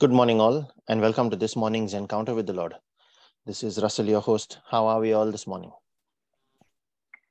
Good 0.00 0.12
morning, 0.12 0.40
all, 0.40 0.72
and 0.88 1.02
welcome 1.02 1.28
to 1.28 1.36
this 1.36 1.54
morning's 1.56 1.92
encounter 1.92 2.34
with 2.34 2.46
the 2.46 2.54
Lord. 2.54 2.74
This 3.44 3.62
is 3.62 3.82
Russell, 3.82 4.06
your 4.06 4.22
host. 4.22 4.58
How 4.70 4.86
are 4.86 4.98
we 4.98 5.12
all 5.12 5.30
this 5.30 5.46
morning? 5.46 5.72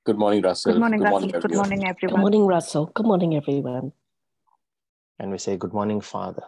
Good 0.06 0.20
morning, 0.20 0.44
Russell. 0.44 0.74
Good 0.74 0.80
morning, 0.80 1.00
Good 1.00 1.06
Russell. 1.06 1.18
morning, 1.18 1.32
Good 1.32 1.56
everyone. 1.56 1.90
Good 1.98 2.20
morning, 2.20 2.46
Russell. 2.46 2.86
Good 2.94 3.08
morning, 3.08 3.36
everyone. 3.36 3.92
And 5.18 5.32
we 5.32 5.40
say, 5.40 5.58
Good 5.58 5.74
morning, 5.74 6.00
Father. 6.00 6.44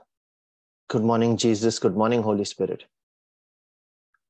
Good 0.90 1.02
morning, 1.02 1.38
Jesus. 1.38 1.80
Good 1.80 1.98
morning, 1.98 2.22
Holy 2.22 2.46
Spirit. 2.46 2.86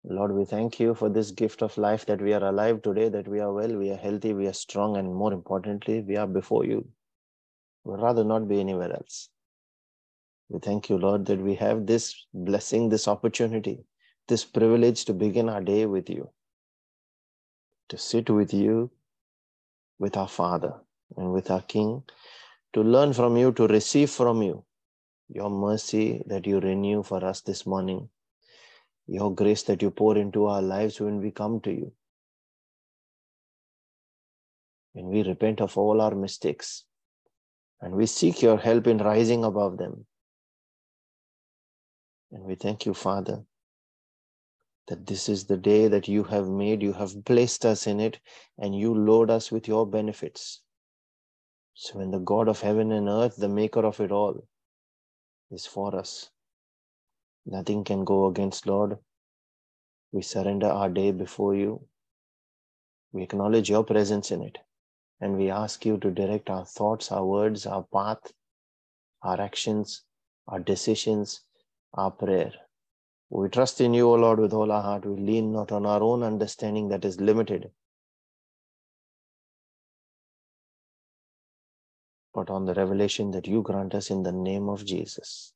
Lord, 0.05 0.32
we 0.32 0.46
thank 0.46 0.80
you 0.80 0.96
for 0.96 1.10
this 1.10 1.32
gift 1.32 1.62
of 1.62 1.78
life 1.78 2.05
that 2.05 2.21
we 2.21 2.32
are 2.32 2.46
alive 2.46 2.82
today, 2.84 3.10
that 3.10 3.28
we 3.28 3.42
are 3.42 3.52
well, 3.52 3.76
we 3.76 3.92
are 3.92 3.98
healthy, 3.98 4.32
we 4.32 4.48
are 4.48 4.54
strong, 4.54 4.96
and 4.96 5.14
more 5.14 5.34
importantly, 5.34 6.00
we 6.00 6.16
are 6.16 6.26
before 6.26 6.64
you. 6.64 6.88
We'd 7.84 8.00
rather 8.00 8.23
not 8.23 8.48
be 8.48 8.62
anywhere 8.62 8.94
else. 8.94 9.28
We 10.51 10.60
thank 10.60 10.89
you, 10.89 10.97
Lord, 10.97 11.25
that 11.28 11.39
we 11.39 11.55
have 11.55 11.86
this 11.86 12.25
blessing, 12.33 12.89
this 12.89 13.07
opportunity, 13.07 13.86
this 14.28 14.43
privilege 14.43 15.05
to 15.05 15.14
begin 15.14 15.47
our 15.47 15.61
day 15.61 15.86
with 15.86 16.09
you, 16.09 16.29
to 17.87 17.97
sit 17.97 18.29
with 18.29 18.54
you, 18.54 18.92
with 19.97 20.18
our 20.18 20.28
Father, 20.28 20.73
and 21.15 21.32
with 21.32 21.50
our 21.50 21.61
King, 21.61 22.04
to 22.73 22.83
learn 22.83 23.14
from 23.14 23.37
you, 23.37 23.54
to 23.54 23.65
receive 23.65 24.09
from 24.09 24.42
you 24.42 24.65
your 25.29 25.50
mercy 25.50 26.21
that 26.25 26.45
you 26.45 26.59
renew 26.59 27.01
for 27.01 27.23
us 27.23 27.39
this 27.39 27.65
morning, 27.65 28.09
your 29.07 29.33
grace 29.33 29.64
that 29.64 29.81
you 29.81 29.89
pour 29.89 30.18
into 30.18 30.47
our 30.47 30.61
lives 30.61 31.00
when 31.00 31.21
we 31.21 31.31
come 31.31 31.61
to 31.61 31.71
you. 31.71 31.93
When 34.92 35.06
we 35.08 35.23
repent 35.23 35.61
of 35.61 35.78
all 35.78 36.02
our 36.02 36.14
mistakes 36.14 36.83
and 37.80 37.94
we 37.94 38.06
seek 38.06 38.42
your 38.42 38.58
help 38.58 38.88
in 38.88 38.97
rising 38.97 39.45
above 39.45 39.78
them. 39.78 40.06
And 42.32 42.44
we 42.44 42.56
thank 42.56 42.86
you, 42.86 42.94
Father, 42.94 43.44
that 44.88 45.06
this 45.06 45.28
is 45.28 45.46
the 45.46 45.58
day 45.58 45.88
that 45.88 46.08
you 46.08 46.24
have 46.24 46.48
made. 46.48 46.82
You 46.82 46.94
have 46.94 47.26
placed 47.26 47.66
us 47.66 47.88
in 47.88 48.00
it, 48.00 48.20
and 48.58 48.76
you 48.76 48.94
load 48.94 49.30
us 49.30 49.52
with 49.52 49.68
your 49.68 49.86
benefits. 49.86 50.62
So 51.73 52.00
when 52.00 52.12
the 52.12 52.20
God 52.20 52.48
of 52.48 52.62
heaven 52.62 52.92
and 52.92 53.10
earth, 53.10 53.36
the 53.36 53.50
maker 53.50 53.86
of 53.86 54.00
it 54.00 54.12
all, 54.12 54.48
is 55.50 55.66
for 55.66 55.96
us, 55.96 56.30
nothing 57.46 57.84
can 57.84 58.06
go 58.06 58.28
against, 58.28 58.66
Lord. 58.66 58.98
We 60.14 60.22
surrender 60.22 60.68
our 60.68 60.90
day 60.90 61.12
before 61.12 61.56
you. 61.56 61.86
We 63.12 63.23
acknowledge 63.23 63.70
your 63.70 63.84
presence 63.84 64.32
in 64.32 64.42
it, 64.42 64.58
and 65.20 65.38
we 65.38 65.50
ask 65.50 65.86
you 65.86 65.98
to 65.98 66.12
direct 66.12 66.50
our 66.50 66.66
thoughts, 66.66 67.12
our 67.12 67.26
words, 67.26 67.66
our 67.66 67.84
path, 67.94 68.32
our 69.22 69.40
actions, 69.42 70.04
our 70.48 70.60
decisions, 70.60 71.42
our 71.94 72.11
prayer. 72.11 72.53
We 73.30 73.50
trust 73.50 73.81
in 73.81 73.94
you, 73.94 74.09
O 74.09 74.16
Lord, 74.16 74.39
with 74.39 74.53
all 74.53 74.72
our 74.72 74.81
heart. 74.81 75.06
We 75.06 75.16
lean 75.22 75.53
not 75.53 75.72
on 75.72 75.86
our 75.86 76.02
own 76.03 76.23
understanding 76.23 76.89
that 76.89 77.06
is 77.06 77.22
limited, 77.22 77.72
but 82.33 82.50
on 82.50 82.66
the 82.66 82.73
revelation 82.73 83.31
that 83.31 83.48
you 83.48 83.61
grant 83.61 83.95
us 83.95 84.11
in 84.11 84.23
the 84.23 84.31
name 84.31 84.70
of 84.70 84.86
Jesus. 84.86 85.53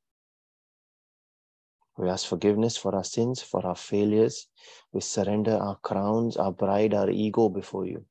We 1.97 2.09
ask 2.09 2.27
forgiveness 2.27 2.77
for 2.77 2.95
our 2.95 3.03
sins, 3.05 3.41
for 3.41 3.65
our 3.65 3.75
failures. 3.75 4.47
We 4.93 5.01
surrender 5.01 5.57
our 5.57 5.77
crowns, 5.77 6.37
our 6.37 6.51
pride, 6.51 6.93
our 6.93 7.09
ego 7.09 7.49
before 7.49 7.85
you, 7.85 8.05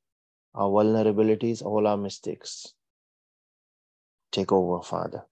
our 0.54 0.70
vulnerabilities, 0.70 1.62
all 1.62 1.86
our 1.86 1.96
mistakes. 1.98 2.74
Take 4.32 4.52
over, 4.52 4.82
Father. 4.82 5.24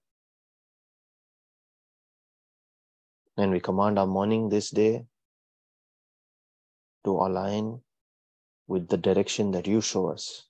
And 3.37 3.51
we 3.51 3.59
command 3.59 3.97
our 3.97 4.07
morning 4.07 4.49
this 4.49 4.69
day 4.69 5.05
to 7.05 7.11
align 7.11 7.81
with 8.67 8.87
the 8.87 8.97
direction 8.97 9.51
that 9.51 9.67
you 9.67 9.81
show 9.81 10.09
us. 10.09 10.43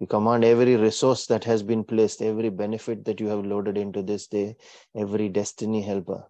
We 0.00 0.06
command 0.06 0.44
every 0.44 0.76
resource 0.76 1.26
that 1.26 1.44
has 1.44 1.62
been 1.62 1.82
placed, 1.82 2.22
every 2.22 2.50
benefit 2.50 3.04
that 3.06 3.20
you 3.20 3.28
have 3.28 3.44
loaded 3.44 3.76
into 3.76 4.02
this 4.02 4.26
day, 4.28 4.56
every 4.96 5.28
destiny 5.28 5.82
helper 5.82 6.24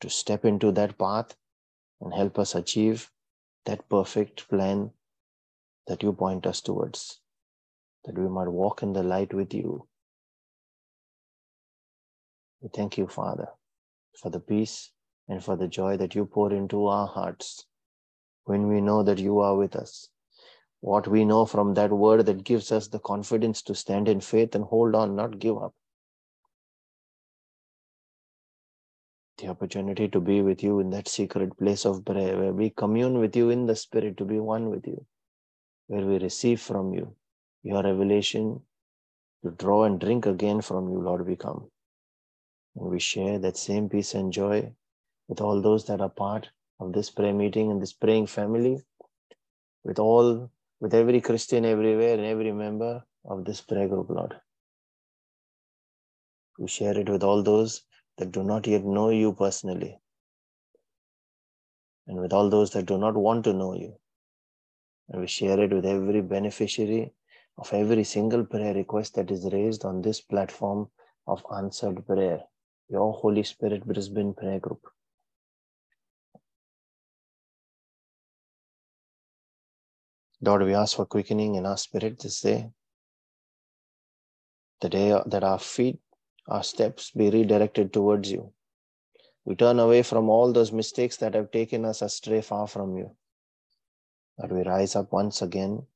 to 0.00 0.10
step 0.10 0.44
into 0.44 0.72
that 0.72 0.98
path 0.98 1.34
and 2.00 2.12
help 2.12 2.38
us 2.38 2.54
achieve 2.54 3.10
that 3.64 3.88
perfect 3.88 4.48
plan 4.48 4.90
that 5.86 6.02
you 6.02 6.12
point 6.12 6.46
us 6.46 6.60
towards, 6.60 7.20
that 8.04 8.18
we 8.18 8.28
might 8.28 8.48
walk 8.48 8.82
in 8.82 8.92
the 8.92 9.02
light 9.02 9.32
with 9.32 9.54
you. 9.54 9.86
We 12.60 12.68
thank 12.74 12.98
you, 12.98 13.06
Father, 13.06 13.48
for 14.16 14.30
the 14.30 14.40
peace 14.40 14.90
and 15.28 15.44
for 15.44 15.56
the 15.56 15.68
joy 15.68 15.96
that 15.96 16.14
you 16.14 16.26
pour 16.26 16.52
into 16.52 16.86
our 16.86 17.06
hearts 17.06 17.66
when 18.44 18.68
we 18.68 18.80
know 18.80 19.02
that 19.02 19.18
you 19.18 19.40
are 19.40 19.56
with 19.56 19.76
us. 19.76 20.08
What 20.80 21.08
we 21.08 21.24
know 21.24 21.46
from 21.46 21.74
that 21.74 21.90
word 21.90 22.26
that 22.26 22.44
gives 22.44 22.70
us 22.70 22.88
the 22.88 22.98
confidence 22.98 23.62
to 23.62 23.74
stand 23.74 24.08
in 24.08 24.20
faith 24.20 24.54
and 24.54 24.64
hold 24.64 24.94
on, 24.94 25.16
not 25.16 25.38
give 25.38 25.56
up. 25.56 25.74
the 29.38 29.48
opportunity 29.48 30.08
to 30.08 30.20
be 30.20 30.40
with 30.40 30.62
you 30.62 30.80
in 30.80 30.90
that 30.90 31.08
secret 31.08 31.56
place 31.58 31.84
of 31.84 32.04
prayer 32.04 32.38
where 32.38 32.52
we 32.52 32.70
commune 32.70 33.18
with 33.18 33.36
you 33.36 33.50
in 33.50 33.66
the 33.66 33.76
spirit 33.76 34.16
to 34.16 34.24
be 34.24 34.40
one 34.40 34.70
with 34.70 34.86
you, 34.86 35.04
where 35.88 36.06
we 36.06 36.18
receive 36.18 36.60
from 36.60 36.94
you 36.94 37.14
your 37.62 37.82
revelation 37.82 38.60
to 39.44 39.50
draw 39.50 39.84
and 39.84 40.00
drink 40.00 40.24
again 40.24 40.60
from 40.60 40.88
you, 40.88 41.00
Lord, 41.00 41.26
we 41.26 41.36
come. 41.36 41.70
We 42.78 43.00
share 43.00 43.38
that 43.38 43.56
same 43.56 43.88
peace 43.88 44.12
and 44.14 44.30
joy 44.30 44.70
with 45.28 45.40
all 45.40 45.62
those 45.62 45.86
that 45.86 46.02
are 46.02 46.10
part 46.10 46.50
of 46.78 46.92
this 46.92 47.08
prayer 47.10 47.32
meeting 47.32 47.70
and 47.70 47.80
this 47.80 47.94
praying 47.94 48.26
family, 48.26 48.84
with 49.82 49.98
all, 49.98 50.50
with 50.78 50.92
every 50.92 51.22
Christian 51.22 51.64
everywhere 51.64 52.14
and 52.14 52.24
every 52.24 52.52
member 52.52 53.02
of 53.24 53.46
this 53.46 53.62
prayer 53.62 53.88
group, 53.88 54.10
Lord. 54.10 54.34
We 56.58 56.68
share 56.68 56.98
it 56.98 57.08
with 57.08 57.22
all 57.22 57.42
those 57.42 57.82
that 58.18 58.30
do 58.30 58.42
not 58.42 58.66
yet 58.66 58.84
know 58.84 59.08
you 59.08 59.32
personally, 59.32 59.98
and 62.06 62.20
with 62.20 62.34
all 62.34 62.50
those 62.50 62.70
that 62.72 62.84
do 62.84 62.98
not 62.98 63.14
want 63.14 63.44
to 63.44 63.54
know 63.54 63.74
you. 63.74 63.94
And 65.08 65.22
we 65.22 65.28
share 65.28 65.58
it 65.60 65.72
with 65.72 65.86
every 65.86 66.20
beneficiary 66.20 67.14
of 67.56 67.72
every 67.72 68.04
single 68.04 68.44
prayer 68.44 68.74
request 68.74 69.14
that 69.14 69.30
is 69.30 69.50
raised 69.50 69.86
on 69.86 70.02
this 70.02 70.20
platform 70.20 70.90
of 71.26 71.44
answered 71.56 72.06
prayer, 72.06 72.40
your 72.88 73.12
Holy 73.12 73.42
Spirit 73.42 73.84
Brisbane 73.84 74.34
Prayer 74.34 74.60
Group. 74.60 74.86
Lord, 80.40 80.62
we 80.62 80.74
ask 80.74 80.96
for 80.96 81.06
quickening 81.06 81.54
in 81.54 81.66
our 81.66 81.76
spirit 81.76 82.20
this 82.20 82.40
day, 82.40 82.70
the 84.80 84.88
day 84.88 85.20
that 85.26 85.42
our 85.42 85.58
feet 85.58 85.98
our 86.48 86.62
steps 86.62 87.10
be 87.10 87.30
redirected 87.30 87.92
towards 87.92 88.30
you. 88.30 88.52
We 89.44 89.56
turn 89.56 89.78
away 89.78 90.02
from 90.02 90.28
all 90.28 90.52
those 90.52 90.72
mistakes 90.72 91.16
that 91.18 91.34
have 91.34 91.50
taken 91.50 91.84
us 91.84 92.02
astray 92.02 92.40
far 92.40 92.66
from 92.66 92.96
you. 92.96 93.16
That 94.38 94.52
we 94.52 94.62
rise 94.62 94.94
up 94.96 95.12
once 95.12 95.42
again, 95.42 95.86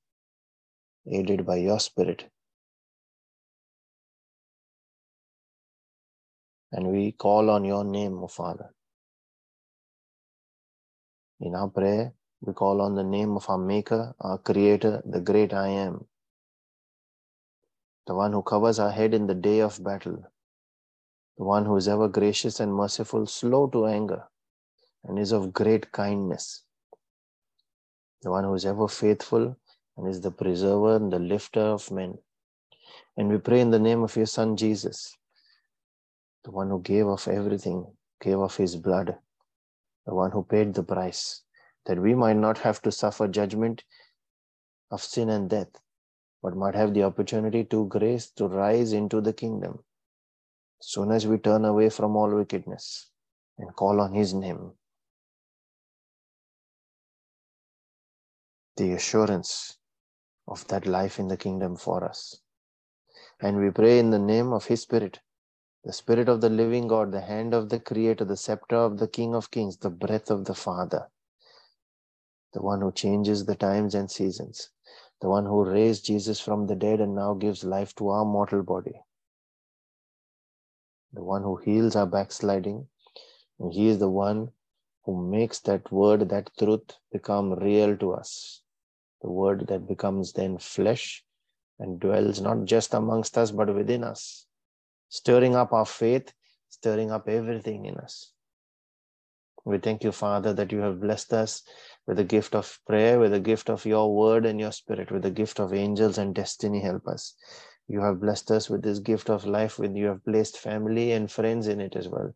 aided 1.11 1.47
by 1.47 1.57
your 1.57 1.79
Spirit. 1.79 2.31
And 6.73 6.93
we 6.93 7.13
call 7.13 7.51
on 7.51 7.65
your 7.65 7.85
name, 7.85 8.23
O 8.23 8.29
Father. 8.29 8.71
In 11.41 11.55
our 11.55 11.69
prayer, 11.69 12.13
we 12.41 12.53
call 12.53 12.81
on 12.81 12.95
the 12.95 13.03
name 13.05 13.37
of 13.37 13.49
our 13.49 13.59
Maker, 13.59 14.15
our 14.21 14.39
Creator, 14.39 15.03
the 15.05 15.21
great 15.21 15.53
I 15.53 15.69
am, 15.69 16.07
the 18.07 18.15
one 18.15 18.33
who 18.33 18.43
covers 18.43 18.79
our 18.79 18.91
head 18.91 19.15
in 19.15 19.27
the 19.27 19.35
day 19.35 19.61
of 19.61 19.83
battle, 19.83 20.25
the 21.39 21.45
one 21.45 21.65
who 21.65 21.77
is 21.77 21.89
ever 21.89 22.09
gracious 22.09 22.61
and 22.61 22.75
merciful, 22.75 23.27
slow 23.27 23.67
to 23.69 23.87
anger, 23.87 24.25
and 25.05 25.19
is 25.19 25.33
of 25.33 25.53
great 25.53 25.91
kindness, 25.93 26.63
the 28.23 28.31
one 28.31 28.45
who 28.45 28.55
is 28.55 28.67
ever 28.67 28.87
faithful 28.87 29.57
and 29.97 30.09
is 30.09 30.21
the 30.21 30.31
preserver 30.31 30.97
and 30.97 31.13
the 31.13 31.19
lifter 31.19 31.61
of 31.61 31.91
men. 31.91 32.19
And 33.17 33.29
we 33.29 33.39
pray 33.39 33.61
in 33.61 33.71
the 33.71 33.79
name 33.79 34.03
of 34.03 34.17
your 34.17 34.27
Son 34.27 34.57
Jesus, 34.57 35.17
the 36.45 36.51
one 36.51 36.71
who 36.71 36.81
gave 36.81 37.07
of 37.07 37.27
everything, 37.29 37.87
gave 38.21 38.39
of 38.39 38.57
his 38.57 38.77
blood, 38.77 39.17
the 40.07 40.15
one 40.15 40.31
who 40.31 40.43
paid 40.43 40.75
the 40.75 40.83
price, 40.83 41.43
that 41.87 41.99
we 41.99 42.15
might 42.15 42.37
not 42.37 42.59
have 42.59 42.81
to 42.83 42.93
suffer 42.93 43.29
judgment 43.29 43.85
of 44.91 45.03
sin 45.03 45.29
and 45.29 45.51
death, 45.51 45.71
but 46.43 46.57
might 46.57 46.75
have 46.75 46.95
the 46.95 47.03
opportunity 47.03 47.65
to 47.65 47.87
grace 47.87 48.31
to 48.31 48.47
rise 48.47 48.93
into 48.93 49.21
the 49.21 49.33
kingdom 49.33 49.79
soon 50.81 51.13
as 51.13 51.27
we 51.27 51.37
turn 51.39 51.65
away 51.65 51.91
from 51.91 52.17
all 52.17 52.35
wickedness 52.35 53.11
and 53.59 53.75
call 53.77 54.01
on 54.01 54.15
his 54.15 54.33
name. 54.33 54.73
The 58.77 58.93
assurance 58.93 59.77
of 60.49 60.67
that 60.69 60.87
life 60.87 61.19
in 61.19 61.29
the 61.29 61.37
kingdom 61.37 61.77
for 61.77 62.03
us. 62.03 62.41
And 63.41 63.59
we 63.59 63.71
pray 63.71 63.99
in 63.99 64.11
the 64.11 64.19
name 64.19 64.53
of 64.53 64.65
his 64.65 64.83
spirit 64.83 65.21
the 65.85 65.93
Spirit 65.93 66.29
of 66.29 66.41
the 66.41 66.51
living 66.51 66.89
God, 66.89 67.13
the 67.13 67.21
hand 67.23 67.55
of 67.55 67.69
the 67.69 67.81
Creator, 67.81 68.25
the 68.27 68.37
scepter 68.37 68.77
of 68.77 68.99
the 68.99 69.09
King 69.09 69.35
of 69.35 69.51
Kings, 69.51 69.79
the 69.79 69.91
breath 69.91 70.31
of 70.31 70.45
the 70.45 70.55
Father, 70.55 71.09
the 72.53 72.63
one 72.63 72.81
who 72.81 72.93
changes 72.93 73.47
the 73.47 73.55
times 73.55 73.95
and 73.95 74.11
seasons, 74.11 74.71
the 75.23 75.29
one 75.29 75.47
who 75.47 75.65
raised 75.65 76.05
Jesus 76.05 76.41
from 76.41 76.67
the 76.67 76.77
dead 76.77 77.01
and 77.01 77.15
now 77.15 77.35
gives 77.35 77.65
life 77.65 77.95
to 77.97 78.11
our 78.11 78.25
mortal 78.25 78.63
body, 78.63 79.01
the 81.13 81.25
one 81.25 81.43
who 81.43 81.57
heals 81.57 81.97
our 81.97 82.07
backsliding. 82.07 82.87
And 83.59 83.73
He 83.73 83.89
is 83.89 83.99
the 83.99 84.11
one 84.11 84.51
who 85.05 85.31
makes 85.31 85.61
that 85.61 85.91
word, 85.93 86.29
that 86.29 86.51
truth 86.59 86.99
become 87.13 87.53
real 87.55 87.97
to 87.99 88.13
us. 88.13 88.63
The 89.23 89.31
word 89.31 89.67
that 89.69 89.89
becomes 89.89 90.33
then 90.33 90.59
flesh 90.59 91.25
and 91.79 92.01
dwells 92.01 92.41
not 92.41 92.65
just 92.65 92.95
amongst 92.95 93.39
us, 93.39 93.51
but 93.51 93.75
within 93.75 94.05
us, 94.05 94.47
stirring 95.11 95.55
up 95.55 95.73
our 95.73 95.85
faith, 95.85 96.33
stirring 96.71 97.11
up 97.11 97.29
everything 97.29 97.85
in 97.85 97.99
us. 97.99 98.33
We 99.67 99.79
thank 99.79 100.05
you, 100.05 100.13
Father, 100.13 100.55
that 100.55 100.73
you 100.73 100.79
have 100.79 101.01
blessed 101.01 101.35
us 101.35 101.63
with 102.07 102.17
the 102.17 102.25
gift 102.25 102.55
of 102.55 102.79
prayer, 102.87 103.21
with 103.21 103.33
the 103.33 103.41
gift 103.41 103.69
of 103.69 103.85
your 103.85 104.15
word 104.15 104.47
and 104.47 104.59
your 104.59 104.73
spirit, 104.73 105.11
with 105.11 105.23
the 105.23 105.31
gift 105.31 105.61
of 105.61 105.75
angels 105.75 106.17
and 106.17 106.35
destiny 106.35 106.81
help 106.81 107.07
us. 107.07 107.35
You 107.87 108.01
have 108.01 108.21
blessed 108.21 108.51
us 108.53 108.71
with 108.71 108.83
this 108.83 109.01
gift 109.01 109.29
of 109.29 109.45
life, 109.45 109.79
with 109.79 109.95
you 109.95 110.07
have 110.07 110.25
placed 110.25 110.57
family 110.57 111.13
and 111.13 111.31
friends 111.31 111.69
in 111.69 111.81
it 111.81 111.97
as 111.97 112.09
well. 112.09 112.33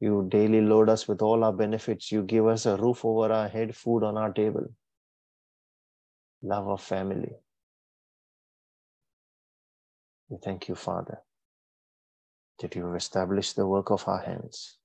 You 0.00 0.28
daily 0.30 0.60
load 0.60 0.88
us 0.88 1.08
with 1.08 1.22
all 1.22 1.42
our 1.42 1.52
benefits. 1.52 2.12
You 2.12 2.22
give 2.22 2.46
us 2.46 2.66
a 2.66 2.76
roof 2.76 3.04
over 3.04 3.32
our 3.32 3.48
head, 3.48 3.74
food 3.74 4.04
on 4.04 4.16
our 4.16 4.32
table, 4.32 4.66
love 6.42 6.68
of 6.68 6.82
family. 6.82 7.32
We 10.28 10.36
thank 10.44 10.68
you, 10.68 10.74
Father, 10.74 11.18
that 12.60 12.74
you 12.74 12.86
have 12.86 12.96
established 12.96 13.56
the 13.56 13.66
work 13.66 13.90
of 13.90 14.06
our 14.08 14.22
hands. 14.22 14.78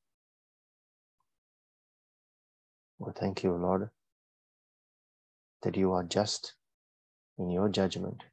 We 3.00 3.12
thank 3.20 3.44
you, 3.44 3.54
Lord, 3.54 3.90
that 5.64 5.76
you 5.76 5.92
are 5.94 6.04
just 6.04 6.54
in 7.38 7.50
your 7.50 7.70
judgment 7.70 8.24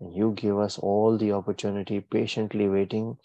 and 0.00 0.14
you 0.14 0.32
give 0.36 0.58
us 0.58 0.78
all 0.78 1.16
the 1.16 1.32
opportunity, 1.32 2.00
patiently 2.00 2.68
waiting 2.68 3.16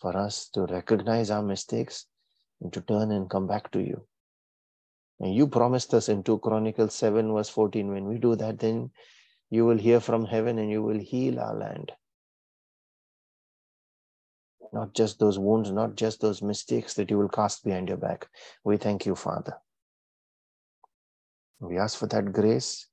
for 0.00 0.16
us 0.16 0.48
to 0.54 0.66
recognize 0.66 1.30
our 1.30 1.42
mistakes 1.42 2.06
and 2.60 2.72
to 2.72 2.80
turn 2.80 3.12
and 3.12 3.28
come 3.28 3.46
back 3.46 3.70
to 3.72 3.80
you. 3.80 4.06
And 5.20 5.34
you 5.34 5.46
promised 5.46 5.94
us 5.94 6.08
in 6.08 6.22
2 6.22 6.38
Chronicles 6.38 6.94
7, 6.94 7.32
verse 7.32 7.48
14, 7.48 7.88
when 7.88 8.06
we 8.06 8.18
do 8.18 8.34
that, 8.36 8.58
then 8.58 8.90
you 9.50 9.64
will 9.64 9.78
hear 9.78 10.00
from 10.00 10.24
heaven 10.24 10.58
and 10.58 10.70
you 10.70 10.82
will 10.82 10.98
heal 10.98 11.38
our 11.38 11.54
land. 11.54 11.92
Not 14.74 14.92
just 14.92 15.20
those 15.20 15.38
wounds, 15.38 15.70
not 15.70 15.94
just 15.94 16.20
those 16.20 16.42
mistakes 16.42 16.94
that 16.94 17.08
you 17.08 17.16
will 17.16 17.28
cast 17.28 17.64
behind 17.64 17.88
your 17.88 17.96
back. 17.96 18.26
We 18.64 18.76
thank 18.76 19.06
you, 19.06 19.14
Father. 19.14 19.54
We 21.60 21.78
ask 21.78 21.96
for 21.96 22.08
that 22.08 22.32
grace 22.32 22.88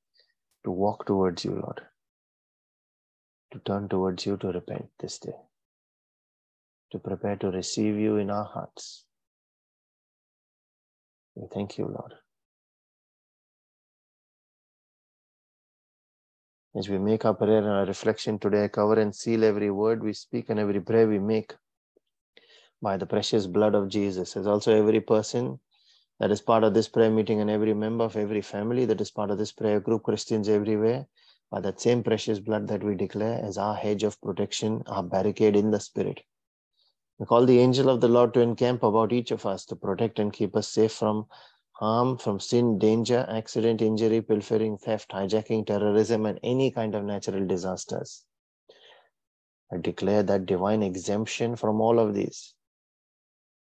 to 0.63 0.69
walk 0.69 1.07
towards 1.07 1.43
you, 1.43 1.53
Lord, 1.53 1.81
to 3.51 3.59
turn 3.65 3.89
towards 3.89 4.27
you 4.27 4.37
to 4.37 4.49
repent 4.49 4.89
this 4.99 5.17
day, 5.17 5.33
to 6.91 6.99
prepare 6.99 7.37
to 7.37 7.47
receive 7.49 7.95
you 7.97 8.17
in 8.17 8.29
our 8.29 8.45
hearts. 8.45 9.05
We 11.33 11.47
thank 11.51 11.79
you, 11.79 11.85
Lord. 11.85 12.13
As 16.77 16.89
we 16.89 16.99
make 16.99 17.25
our 17.25 17.33
prayer 17.33 17.57
and 17.57 17.67
our 17.67 17.85
reflection 17.85 18.37
today, 18.37 18.69
cover 18.69 18.99
and 18.99 19.15
seal 19.15 19.43
every 19.43 19.71
word 19.71 20.03
we 20.03 20.13
speak 20.13 20.49
and 20.49 20.59
every 20.59 20.79
prayer 20.79 21.07
we 21.07 21.17
make 21.17 21.55
by 22.81 22.97
the 22.97 23.05
precious 23.05 23.47
blood 23.47 23.75
of 23.75 23.89
Jesus. 23.89 24.35
As 24.35 24.47
also 24.47 24.75
every 24.75 25.01
person 25.01 25.59
that 26.19 26.31
is 26.31 26.41
part 26.41 26.63
of 26.63 26.73
this 26.73 26.87
prayer 26.87 27.11
meeting 27.11 27.41
and 27.41 27.49
every 27.49 27.73
member 27.73 28.03
of 28.03 28.15
every 28.15 28.41
family 28.41 28.85
that 28.85 29.01
is 29.01 29.11
part 29.11 29.31
of 29.31 29.37
this 29.37 29.51
prayer 29.51 29.79
group, 29.79 30.03
Christians 30.03 30.49
everywhere, 30.49 31.07
by 31.51 31.61
that 31.61 31.81
same 31.81 32.03
precious 32.03 32.39
blood 32.39 32.67
that 32.67 32.83
we 32.83 32.95
declare 32.95 33.43
as 33.43 33.57
our 33.57 33.75
hedge 33.75 34.03
of 34.03 34.19
protection, 34.21 34.83
our 34.87 35.03
barricade 35.03 35.55
in 35.55 35.71
the 35.71 35.79
spirit. 35.79 36.21
We 37.19 37.25
call 37.25 37.45
the 37.45 37.59
angel 37.59 37.89
of 37.89 38.01
the 38.01 38.07
Lord 38.07 38.33
to 38.33 38.41
encamp 38.41 38.81
about 38.81 39.13
each 39.13 39.31
of 39.31 39.45
us 39.45 39.65
to 39.65 39.75
protect 39.75 40.17
and 40.17 40.33
keep 40.33 40.55
us 40.55 40.67
safe 40.67 40.91
from 40.91 41.27
harm, 41.73 42.17
from 42.17 42.39
sin, 42.39 42.79
danger, 42.79 43.25
accident, 43.29 43.81
injury, 43.81 44.21
pilfering, 44.21 44.77
theft, 44.77 45.11
hijacking, 45.11 45.67
terrorism, 45.67 46.25
and 46.25 46.39
any 46.41 46.71
kind 46.71 46.95
of 46.95 47.03
natural 47.03 47.45
disasters. 47.45 48.23
I 49.71 49.77
declare 49.77 50.23
that 50.23 50.45
divine 50.45 50.83
exemption 50.83 51.55
from 51.55 51.79
all 51.79 51.99
of 51.99 52.13
these. 52.13 52.53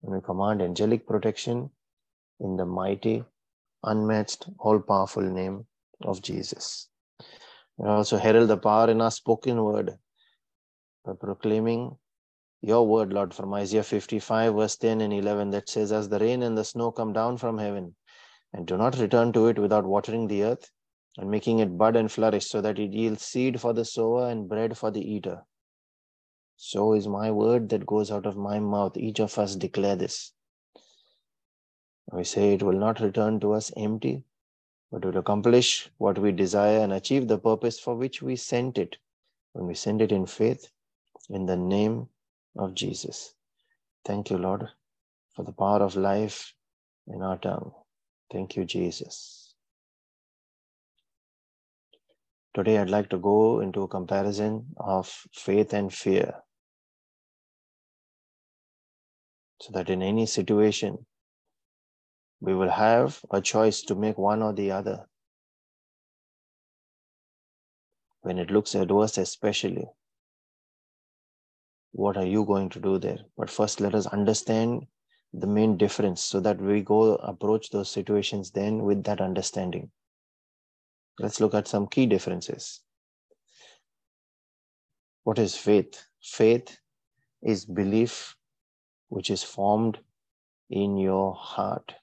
And 0.03 0.13
we 0.13 0.21
command 0.21 0.61
angelic 0.61 1.07
protection 1.07 1.71
in 2.39 2.55
the 2.57 2.65
mighty, 2.65 3.23
unmatched, 3.83 4.47
all 4.59 4.79
powerful 4.79 5.23
name 5.23 5.65
of 6.03 6.21
Jesus. 6.21 6.89
We 7.77 7.87
also 7.87 8.17
herald 8.17 8.49
the 8.49 8.57
power 8.57 8.89
in 8.89 9.01
our 9.01 9.11
spoken 9.11 9.63
word 9.63 9.97
by 11.05 11.13
proclaiming 11.13 11.97
your 12.61 12.87
word, 12.87 13.13
Lord, 13.13 13.33
from 13.33 13.53
Isaiah 13.53 13.83
55, 13.83 14.55
verse 14.55 14.77
10 14.77 15.01
and 15.01 15.13
11, 15.13 15.51
that 15.51 15.69
says, 15.69 15.91
As 15.91 16.09
the 16.09 16.19
rain 16.19 16.41
and 16.41 16.57
the 16.57 16.65
snow 16.65 16.91
come 16.91 17.13
down 17.13 17.37
from 17.37 17.57
heaven, 17.57 17.95
and 18.53 18.65
do 18.65 18.77
not 18.77 18.97
return 18.97 19.31
to 19.33 19.47
it 19.47 19.59
without 19.59 19.85
watering 19.85 20.27
the 20.27 20.43
earth 20.43 20.71
and 21.17 21.29
making 21.29 21.59
it 21.59 21.77
bud 21.77 21.95
and 21.95 22.11
flourish, 22.11 22.47
so 22.47 22.61
that 22.61 22.79
it 22.79 22.93
yields 22.93 23.23
seed 23.23 23.61
for 23.61 23.73
the 23.73 23.85
sower 23.85 24.29
and 24.29 24.49
bread 24.49 24.77
for 24.77 24.89
the 24.89 25.01
eater. 25.01 25.43
So 26.59 26.93
is 26.93 27.07
my 27.07 27.29
word 27.29 27.69
that 27.69 27.85
goes 27.85 28.11
out 28.11 28.25
of 28.25 28.35
my 28.35 28.59
mouth. 28.59 28.97
Each 28.97 29.19
of 29.19 29.37
us 29.37 29.55
declare 29.55 29.95
this. 29.95 30.33
We 32.11 32.23
say 32.23 32.53
it 32.53 32.63
will 32.63 32.77
not 32.77 32.99
return 32.99 33.39
to 33.41 33.53
us 33.53 33.71
empty, 33.77 34.23
but 34.91 35.05
will 35.05 35.17
accomplish 35.17 35.89
what 35.99 36.17
we 36.17 36.31
desire 36.31 36.79
and 36.79 36.93
achieve 36.93 37.27
the 37.27 37.37
purpose 37.37 37.79
for 37.79 37.95
which 37.95 38.23
we 38.23 38.35
sent 38.35 38.79
it 38.79 38.97
when 39.53 39.67
we 39.67 39.75
send 39.75 40.01
it 40.01 40.11
in 40.11 40.25
faith 40.25 40.71
in 41.29 41.45
the 41.45 41.57
name 41.57 42.09
of 42.57 42.73
Jesus. 42.73 43.35
Thank 44.03 44.31
you, 44.31 44.37
Lord, 44.37 44.67
for 45.35 45.43
the 45.43 45.51
power 45.51 45.83
of 45.83 45.95
life 45.95 46.53
in 47.07 47.21
our 47.21 47.37
tongue. 47.37 47.71
Thank 48.31 48.55
you, 48.55 48.65
Jesus. 48.65 49.53
Today, 52.55 52.79
I'd 52.79 52.89
like 52.89 53.09
to 53.09 53.19
go 53.19 53.59
into 53.59 53.83
a 53.83 53.87
comparison 53.87 54.65
of 54.77 55.07
faith 55.33 55.73
and 55.73 55.93
fear. 55.93 56.41
So 59.61 59.71
that 59.73 59.89
in 59.89 60.01
any 60.01 60.25
situation, 60.25 61.05
we 62.39 62.53
will 62.53 62.69
have 62.69 63.19
a 63.31 63.41
choice 63.41 63.81
to 63.83 63.95
make 63.95 64.17
one 64.17 64.41
or 64.43 64.53
the 64.53 64.71
other. 64.71 65.07
When 68.21 68.37
it 68.37 68.51
looks 68.51 68.75
adverse, 68.75 69.17
especially, 69.17 69.85
what 71.91 72.17
are 72.17 72.25
you 72.25 72.45
going 72.45 72.69
to 72.69 72.79
do 72.79 72.99
there? 72.99 73.19
But 73.37 73.49
first, 73.49 73.79
let 73.79 73.95
us 73.95 74.05
understand 74.05 74.85
the 75.33 75.47
main 75.47 75.77
difference 75.77 76.23
so 76.23 76.39
that 76.41 76.61
we 76.61 76.81
go 76.81 77.15
approach 77.15 77.69
those 77.69 77.89
situations 77.89 78.51
then 78.51 78.83
with 78.83 79.03
that 79.05 79.21
understanding. 79.21 79.91
Let's 81.19 81.39
look 81.39 81.55
at 81.55 81.67
some 81.67 81.87
key 81.87 82.05
differences. 82.05 82.81
What 85.23 85.39
is 85.39 85.55
faith? 85.55 86.05
Faith 86.21 86.77
is 87.41 87.65
belief 87.65 88.35
which 89.09 89.29
is 89.29 89.43
formed 89.43 89.97
in 90.69 90.97
your 90.97 91.33
heart. 91.33 91.95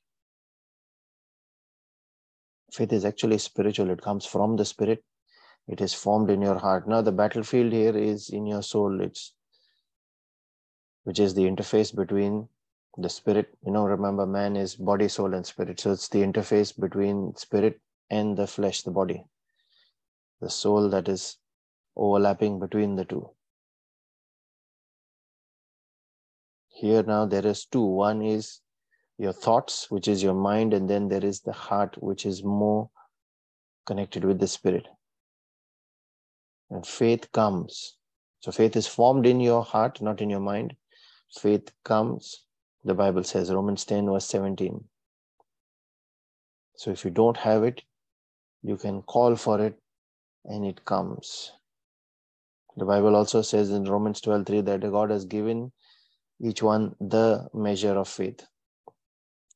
Faith 2.72 2.92
is 2.92 3.04
actually 3.04 3.38
spiritual, 3.38 3.90
it 3.90 4.02
comes 4.02 4.26
from 4.26 4.56
the 4.56 4.64
spirit, 4.64 5.04
it 5.68 5.80
is 5.80 5.94
formed 5.94 6.30
in 6.30 6.42
your 6.42 6.58
heart. 6.58 6.88
Now, 6.88 7.02
the 7.02 7.12
battlefield 7.12 7.72
here 7.72 7.96
is 7.96 8.30
in 8.30 8.46
your 8.46 8.62
soul, 8.62 9.00
it's 9.00 9.32
which 11.04 11.20
is 11.20 11.34
the 11.34 11.42
interface 11.44 11.94
between 11.94 12.48
the 12.96 13.08
spirit. 13.08 13.48
You 13.64 13.72
know, 13.72 13.84
remember, 13.84 14.26
man 14.26 14.56
is 14.56 14.74
body, 14.74 15.08
soul, 15.08 15.34
and 15.34 15.46
spirit. 15.46 15.80
So 15.80 15.92
it's 15.92 16.08
the 16.08 16.20
interface 16.20 16.78
between 16.78 17.34
spirit 17.36 17.80
and 18.10 18.36
the 18.36 18.46
flesh, 18.46 18.82
the 18.82 18.90
body, 18.90 19.24
the 20.40 20.50
soul 20.50 20.88
that 20.90 21.08
is 21.08 21.36
overlapping 21.96 22.58
between 22.58 22.96
the 22.96 23.04
two. 23.04 23.30
Here 26.84 27.02
now 27.02 27.24
there 27.24 27.46
is 27.46 27.64
two. 27.64 27.80
One 27.80 28.20
is 28.20 28.60
your 29.16 29.32
thoughts, 29.32 29.90
which 29.90 30.06
is 30.06 30.22
your 30.22 30.34
mind, 30.34 30.74
and 30.74 30.90
then 30.90 31.08
there 31.08 31.24
is 31.24 31.40
the 31.40 31.52
heart, 31.54 31.96
which 31.98 32.26
is 32.26 32.44
more 32.44 32.90
connected 33.86 34.22
with 34.22 34.38
the 34.38 34.46
spirit. 34.46 34.86
And 36.68 36.86
faith 36.86 37.32
comes. 37.32 37.96
So 38.40 38.52
faith 38.52 38.76
is 38.76 38.86
formed 38.86 39.24
in 39.24 39.40
your 39.40 39.64
heart, 39.64 40.02
not 40.02 40.20
in 40.20 40.28
your 40.28 40.40
mind. 40.40 40.76
Faith 41.40 41.72
comes, 41.86 42.44
the 42.84 42.92
Bible 42.92 43.24
says, 43.24 43.50
Romans 43.50 43.86
10, 43.86 44.04
verse 44.04 44.26
17. 44.26 44.84
So 46.76 46.90
if 46.90 47.02
you 47.02 47.10
don't 47.10 47.38
have 47.38 47.64
it, 47.64 47.80
you 48.62 48.76
can 48.76 49.00
call 49.00 49.36
for 49.36 49.58
it 49.58 49.78
and 50.44 50.66
it 50.66 50.84
comes. 50.84 51.50
The 52.76 52.84
Bible 52.84 53.16
also 53.16 53.40
says 53.40 53.70
in 53.70 53.84
Romans 53.84 54.20
12, 54.20 54.44
3 54.44 54.60
that 54.60 54.80
God 54.82 55.08
has 55.08 55.24
given 55.24 55.72
each 56.44 56.62
one 56.62 56.94
the 57.00 57.48
measure 57.54 57.96
of 57.98 58.08
faith. 58.08 58.46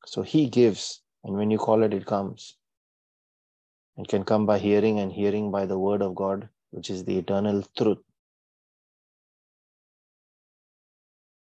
So 0.05 0.23
he 0.23 0.49
gives, 0.49 1.01
and 1.23 1.35
when 1.35 1.51
you 1.51 1.59
call 1.59 1.83
it, 1.83 1.93
it 1.93 2.05
comes. 2.05 2.55
It 3.97 4.07
can 4.07 4.23
come 4.23 4.45
by 4.45 4.57
hearing, 4.57 4.99
and 4.99 5.11
hearing 5.11 5.51
by 5.51 5.65
the 5.65 5.77
word 5.77 6.01
of 6.01 6.15
God, 6.15 6.49
which 6.71 6.89
is 6.89 7.03
the 7.03 7.17
eternal 7.17 7.63
truth. 7.77 7.99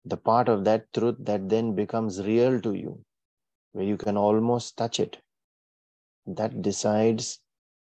The 0.04 0.16
part 0.16 0.48
of 0.48 0.64
that 0.64 0.92
truth 0.92 1.16
that 1.20 1.48
then 1.48 1.74
becomes 1.74 2.22
real 2.22 2.60
to 2.60 2.74
you, 2.74 3.04
where 3.72 3.84
you 3.84 3.96
can 3.96 4.16
almost 4.16 4.76
touch 4.76 5.00
it, 5.00 5.18
that 6.26 6.60
decides 6.60 7.38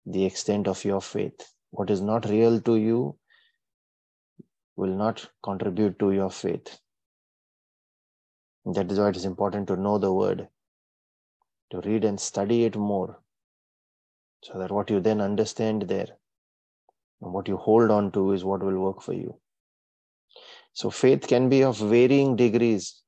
the 0.05 0.25
extent 0.25 0.69
of 0.69 0.85
your 0.85 1.01
faith. 1.01 1.55
What 1.71 1.91
is 1.91 2.01
not 2.01 2.29
real 2.29 2.61
to 2.61 2.77
you 2.77 3.17
will 4.77 4.95
not 4.95 5.29
contribute 5.43 5.99
to 6.01 6.13
your 6.13 6.31
faith. 6.31 6.79
That 8.67 8.91
is 8.91 8.99
why 8.99 9.11
it 9.11 9.17
is 9.17 9.25
important 9.25 9.69
to 9.69 9.77
know 9.77 9.97
the 9.97 10.13
word, 10.13 10.49
to 11.71 11.81
read 11.83 12.05
and 12.05 12.21
study 12.21 12.65
it 12.65 12.77
more, 12.77 13.21
so 14.43 14.59
that 14.59 14.73
what 14.73 14.91
you 14.91 15.01
then 15.01 15.21
understand 15.21 15.83
there 15.83 16.09
and 17.23 17.33
what 17.33 17.47
you 17.47 17.57
hold 17.57 17.93
on 17.93 18.11
to 18.13 18.33
is 18.33 18.45
what 18.45 18.63
will 18.63 18.79
work 18.79 19.01
for 19.01 19.13
you. 19.13 19.39
So, 20.73 20.91
faith 20.91 21.27
can 21.29 21.49
be 21.49 21.63
of 21.63 21.79
varying 21.79 22.35
degrees 22.37 23.03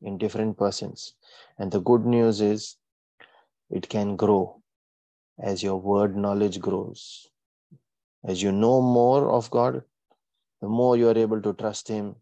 in 0.00 0.16
different 0.16 0.56
persons. 0.56 1.14
And 1.58 1.70
the 1.70 1.80
good 1.80 2.06
news 2.06 2.40
is 2.40 2.76
it 3.68 3.88
can 3.88 4.16
grow 4.16 4.62
as 5.38 5.62
your 5.62 5.76
word 5.76 6.16
knowledge 6.16 6.60
grows. 6.60 7.26
As 8.24 8.42
you 8.42 8.52
know 8.52 8.80
more 8.80 9.32
of 9.32 9.50
God, 9.50 9.82
the 10.60 10.68
more 10.68 10.96
you 10.96 11.08
are 11.08 11.18
able 11.18 11.42
to 11.42 11.52
trust 11.54 11.88
Him, 11.88 12.16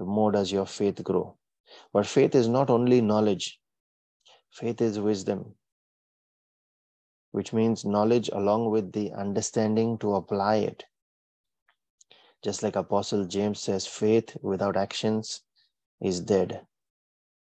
the 0.00 0.06
more 0.06 0.32
does 0.32 0.50
your 0.50 0.64
faith 0.64 1.04
grow. 1.04 1.36
But 1.92 2.06
faith 2.06 2.34
is 2.34 2.48
not 2.48 2.70
only 2.70 3.02
knowledge, 3.02 3.60
faith 4.50 4.80
is 4.80 4.98
wisdom, 4.98 5.56
which 7.32 7.52
means 7.52 7.84
knowledge 7.84 8.30
along 8.32 8.70
with 8.70 8.92
the 8.92 9.12
understanding 9.12 9.98
to 9.98 10.14
apply 10.14 10.56
it. 10.56 10.84
Just 12.42 12.62
like 12.62 12.76
Apostle 12.76 13.26
James 13.26 13.60
says, 13.60 13.86
faith 13.86 14.38
without 14.40 14.74
actions 14.74 15.42
is 16.00 16.20
dead. 16.20 16.62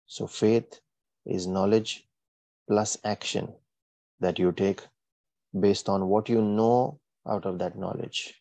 So 0.07 0.29
faith 0.29 0.79
is 1.27 1.49
knowledge 1.49 2.07
plus 2.69 2.97
action 3.03 3.53
that 4.21 4.39
you 4.39 4.53
take 4.53 4.87
based 5.59 5.89
on 5.89 6.07
what 6.07 6.29
you 6.29 6.41
know 6.41 7.01
out 7.29 7.45
of 7.45 7.59
that 7.59 7.77
knowledge. 7.77 8.41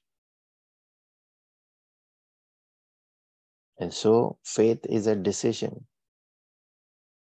And 3.77 3.93
so 3.93 4.37
faith 4.43 4.85
is 4.87 5.07
a 5.07 5.15
decision 5.15 5.85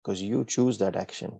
because 0.03 0.21
you 0.21 0.43
choose 0.45 0.77
that 0.79 0.95
action. 0.95 1.39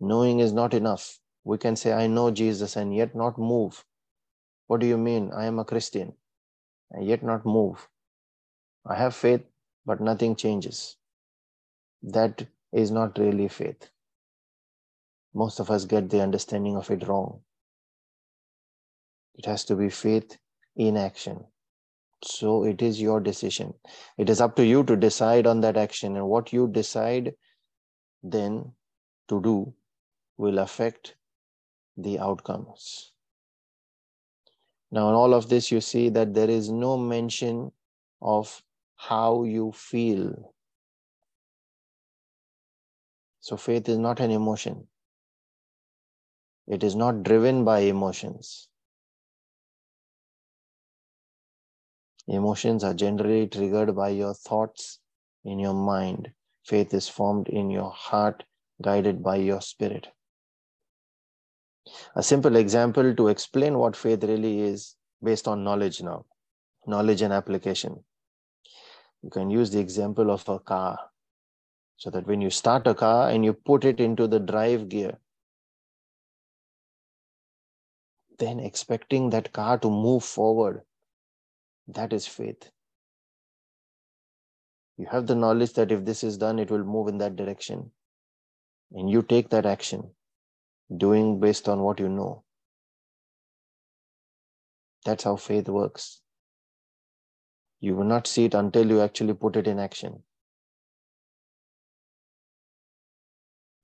Knowing 0.00 0.40
is 0.40 0.52
not 0.52 0.72
enough. 0.72 1.20
We 1.44 1.58
can 1.58 1.76
say, 1.76 1.92
I 1.92 2.06
know 2.06 2.30
Jesus 2.30 2.76
and 2.76 2.94
yet 2.94 3.14
not 3.14 3.38
move. 3.38 3.84
What 4.66 4.80
do 4.80 4.86
you 4.86 4.96
mean? 4.96 5.30
I 5.34 5.46
am 5.46 5.58
a 5.58 5.64
Christian 5.64 6.14
and 6.90 7.06
yet 7.06 7.22
not 7.22 7.44
move. 7.44 7.88
I 8.86 8.94
have 8.94 9.14
faith, 9.14 9.42
but 9.84 10.00
nothing 10.00 10.36
changes. 10.36 10.96
That 12.02 12.46
is 12.72 12.90
not 12.90 13.18
really 13.18 13.48
faith. 13.48 13.90
Most 15.34 15.60
of 15.60 15.70
us 15.70 15.84
get 15.84 16.08
the 16.08 16.22
understanding 16.22 16.76
of 16.76 16.90
it 16.90 17.06
wrong. 17.06 17.40
It 19.34 19.46
has 19.46 19.64
to 19.66 19.76
be 19.76 19.90
faith 19.90 20.38
in 20.76 20.96
action. 20.96 21.44
So 22.22 22.64
it 22.64 22.82
is 22.82 23.00
your 23.00 23.20
decision. 23.20 23.74
It 24.18 24.30
is 24.30 24.40
up 24.40 24.56
to 24.56 24.66
you 24.66 24.84
to 24.84 24.96
decide 24.96 25.46
on 25.46 25.60
that 25.62 25.76
action, 25.76 26.16
and 26.16 26.28
what 26.28 26.52
you 26.52 26.68
decide 26.68 27.34
then 28.22 28.72
to 29.28 29.40
do 29.42 29.74
will 30.38 30.58
affect 30.58 31.16
the 31.96 32.18
outcomes. 32.18 33.12
Now, 34.90 35.08
in 35.10 35.14
all 35.14 35.34
of 35.34 35.48
this, 35.48 35.70
you 35.70 35.80
see 35.80 36.08
that 36.10 36.34
there 36.34 36.50
is 36.50 36.70
no 36.70 36.96
mention 36.96 37.72
of 38.22 38.62
how 38.96 39.44
you 39.44 39.72
feel. 39.72 40.54
So, 43.40 43.56
faith 43.56 43.88
is 43.88 43.98
not 43.98 44.20
an 44.20 44.30
emotion, 44.30 44.88
it 46.66 46.82
is 46.82 46.96
not 46.96 47.22
driven 47.22 47.64
by 47.64 47.80
emotions. 47.80 48.69
Emotions 52.28 52.84
are 52.84 52.94
generally 52.94 53.46
triggered 53.46 53.94
by 53.96 54.10
your 54.10 54.34
thoughts 54.34 55.00
in 55.44 55.58
your 55.58 55.74
mind. 55.74 56.30
Faith 56.64 56.92
is 56.94 57.08
formed 57.08 57.48
in 57.48 57.70
your 57.70 57.90
heart, 57.90 58.44
guided 58.82 59.22
by 59.22 59.36
your 59.36 59.60
spirit. 59.60 60.08
A 62.14 62.22
simple 62.22 62.56
example 62.56 63.14
to 63.14 63.28
explain 63.28 63.78
what 63.78 63.96
faith 63.96 64.22
really 64.24 64.60
is 64.60 64.96
based 65.22 65.48
on 65.48 65.64
knowledge 65.64 66.02
now, 66.02 66.26
knowledge 66.86 67.22
and 67.22 67.32
application. 67.32 68.04
You 69.22 69.30
can 69.30 69.50
use 69.50 69.70
the 69.70 69.80
example 69.80 70.30
of 70.30 70.48
a 70.48 70.58
car. 70.58 70.98
So 71.96 72.08
that 72.10 72.26
when 72.26 72.40
you 72.40 72.48
start 72.48 72.86
a 72.86 72.94
car 72.94 73.28
and 73.28 73.44
you 73.44 73.52
put 73.52 73.84
it 73.84 74.00
into 74.00 74.26
the 74.26 74.40
drive 74.40 74.88
gear, 74.88 75.18
then 78.38 78.58
expecting 78.58 79.28
that 79.30 79.52
car 79.52 79.76
to 79.78 79.90
move 79.90 80.24
forward 80.24 80.82
that 81.88 82.12
is 82.12 82.26
faith. 82.26 82.70
You 84.96 85.06
have 85.10 85.26
the 85.26 85.34
knowledge 85.34 85.72
that 85.74 85.92
if 85.92 86.04
this 86.04 86.22
is 86.22 86.36
done, 86.36 86.58
it 86.58 86.70
will 86.70 86.84
move 86.84 87.08
in 87.08 87.18
that 87.18 87.36
direction. 87.36 87.90
And 88.92 89.08
you 89.08 89.22
take 89.22 89.50
that 89.50 89.66
action, 89.66 90.10
doing 90.94 91.40
based 91.40 91.68
on 91.68 91.80
what 91.80 92.00
you 92.00 92.08
know. 92.08 92.44
That's 95.06 95.24
how 95.24 95.36
faith 95.36 95.68
works. 95.68 96.20
You 97.80 97.96
will 97.96 98.04
not 98.04 98.26
see 98.26 98.44
it 98.44 98.54
until 98.54 98.90
you 98.90 99.00
actually 99.00 99.34
put 99.34 99.56
it 99.56 99.66
in 99.66 99.78
action. 99.78 100.22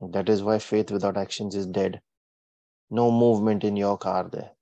That 0.01 0.29
is 0.29 0.43
why 0.43 0.59
faith 0.59 0.91
without 0.91 1.17
actions 1.17 1.55
is 1.55 1.67
dead. 1.67 2.03
No 2.91 3.11
movement 3.11 3.65
in 3.65 3.77
your 3.77 3.97
car 3.97 4.29
there. 4.31 4.56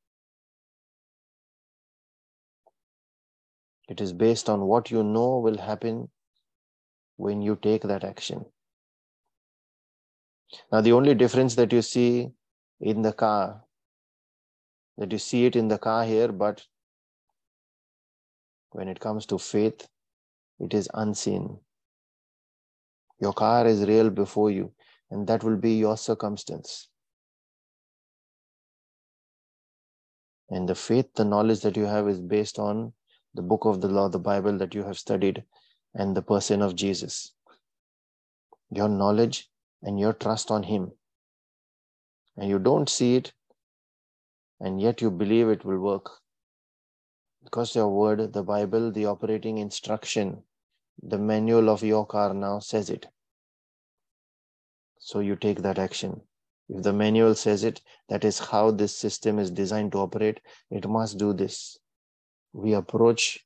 It 3.88 4.00
is 4.00 4.12
based 4.12 4.48
on 4.48 4.62
what 4.62 4.90
you 4.90 5.02
know 5.02 5.38
will 5.38 5.58
happen 5.58 6.08
when 7.16 7.42
you 7.42 7.56
take 7.56 7.82
that 7.82 8.04
action. 8.04 8.46
Now, 10.72 10.80
the 10.80 10.92
only 10.92 11.14
difference 11.14 11.54
that 11.56 11.72
you 11.72 11.82
see 11.82 12.30
in 12.80 13.02
the 13.02 13.12
car, 13.12 13.62
that 14.98 15.12
you 15.12 15.18
see 15.18 15.46
it 15.46 15.56
in 15.56 15.68
the 15.68 15.78
car 15.78 16.04
here, 16.04 16.28
but 16.28 16.64
when 18.70 18.88
it 18.88 19.00
comes 19.00 19.26
to 19.26 19.38
faith, 19.38 19.86
it 20.60 20.74
is 20.74 20.88
unseen. 20.94 21.58
Your 23.20 23.32
car 23.32 23.66
is 23.66 23.86
real 23.86 24.10
before 24.10 24.50
you, 24.50 24.72
and 25.10 25.26
that 25.26 25.44
will 25.44 25.56
be 25.56 25.74
your 25.74 25.96
circumstance. 25.96 26.88
And 30.50 30.68
the 30.68 30.74
faith, 30.74 31.06
the 31.14 31.24
knowledge 31.24 31.60
that 31.60 31.76
you 31.76 31.84
have 31.84 32.08
is 32.08 32.20
based 32.20 32.58
on 32.58 32.92
the 33.34 33.42
book 33.42 33.64
of 33.64 33.80
the 33.80 33.88
law, 33.88 34.08
the 34.08 34.18
Bible 34.18 34.56
that 34.58 34.74
you 34.74 34.84
have 34.84 34.98
studied, 34.98 35.44
and 35.94 36.16
the 36.16 36.22
person 36.22 36.62
of 36.62 36.76
Jesus. 36.76 37.32
Your 38.70 38.88
knowledge 38.88 39.50
and 39.82 39.98
your 39.98 40.12
trust 40.12 40.50
on 40.50 40.62
Him. 40.62 40.92
And 42.36 42.48
you 42.48 42.58
don't 42.58 42.88
see 42.88 43.16
it, 43.16 43.32
and 44.60 44.80
yet 44.80 45.00
you 45.00 45.10
believe 45.10 45.48
it 45.48 45.64
will 45.64 45.80
work. 45.80 46.10
Because 47.42 47.74
your 47.74 47.88
word, 47.88 48.32
the 48.32 48.42
Bible, 48.42 48.90
the 48.90 49.06
operating 49.06 49.58
instruction, 49.58 50.42
the 51.02 51.18
manual 51.18 51.68
of 51.68 51.82
your 51.82 52.06
car 52.06 52.32
now 52.32 52.60
says 52.60 52.88
it. 52.88 53.06
So 54.98 55.20
you 55.20 55.36
take 55.36 55.62
that 55.62 55.78
action. 55.78 56.22
If 56.68 56.82
the 56.82 56.92
manual 56.92 57.34
says 57.34 57.62
it, 57.62 57.82
that 58.08 58.24
is 58.24 58.38
how 58.38 58.70
this 58.70 58.96
system 58.96 59.38
is 59.38 59.50
designed 59.50 59.92
to 59.92 59.98
operate, 59.98 60.40
it 60.70 60.88
must 60.88 61.18
do 61.18 61.32
this 61.34 61.78
we 62.54 62.72
approach 62.74 63.44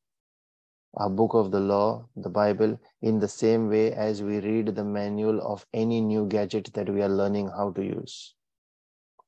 our 0.94 1.08
book 1.08 1.32
of 1.32 1.50
the 1.50 1.60
law, 1.60 2.06
the 2.14 2.28
Bible, 2.28 2.78
in 3.00 3.18
the 3.18 3.28
same 3.28 3.68
way 3.68 3.92
as 3.92 4.22
we 4.22 4.38
read 4.40 4.74
the 4.74 4.84
manual 4.84 5.40
of 5.40 5.66
any 5.72 6.00
new 6.02 6.26
gadget 6.26 6.70
that 6.74 6.90
we 6.90 7.00
are 7.00 7.08
learning 7.08 7.48
how 7.48 7.70
to 7.72 7.82
use. 7.82 8.34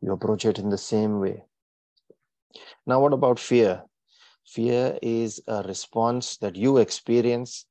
You 0.02 0.12
approach 0.12 0.44
it 0.44 0.58
in 0.58 0.68
the 0.68 0.78
same 0.78 1.18
way. 1.18 1.44
Now, 2.86 3.00
what 3.00 3.14
about 3.14 3.38
fear? 3.38 3.82
Fear 4.46 4.98
is 5.00 5.40
a 5.46 5.62
response 5.62 6.36
that 6.38 6.56
you 6.56 6.76
experience 6.76 7.64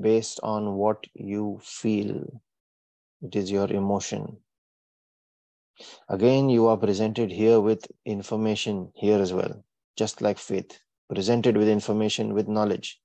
based 0.00 0.38
on 0.42 0.74
what 0.74 1.06
you 1.14 1.58
feel, 1.62 2.40
it 3.22 3.34
is 3.34 3.50
your 3.50 3.70
emotion. 3.72 4.36
Again, 6.08 6.50
you 6.50 6.66
are 6.66 6.76
presented 6.76 7.32
here 7.32 7.60
with 7.60 7.86
information 8.04 8.92
here 8.94 9.20
as 9.20 9.32
well, 9.32 9.64
just 9.96 10.20
like 10.20 10.38
faith 10.38 10.78
presented 11.08 11.56
with 11.56 11.68
information, 11.68 12.34
with 12.34 12.48
knowledge, 12.48 13.00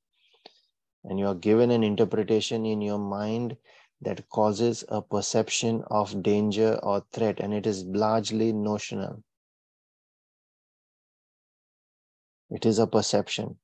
and 1.04 1.20
you 1.20 1.28
are 1.28 1.36
given 1.36 1.72
an 1.72 1.84
interpretation 1.84 2.66
in 2.66 2.82
your 2.82 3.00
mind 3.00 3.58
that 4.02 4.28
causes 4.30 4.84
a 4.90 5.02
perception 5.02 5.84
of 5.90 6.22
danger 6.24 6.80
or 6.84 7.04
threat, 7.12 7.40
and 7.40 7.54
it 7.54 7.66
is 7.66 7.84
largely 7.86 8.52
notional. 8.52 9.24
It 12.50 12.66
is 12.66 12.80
a 12.80 12.88
perception. 12.88 13.58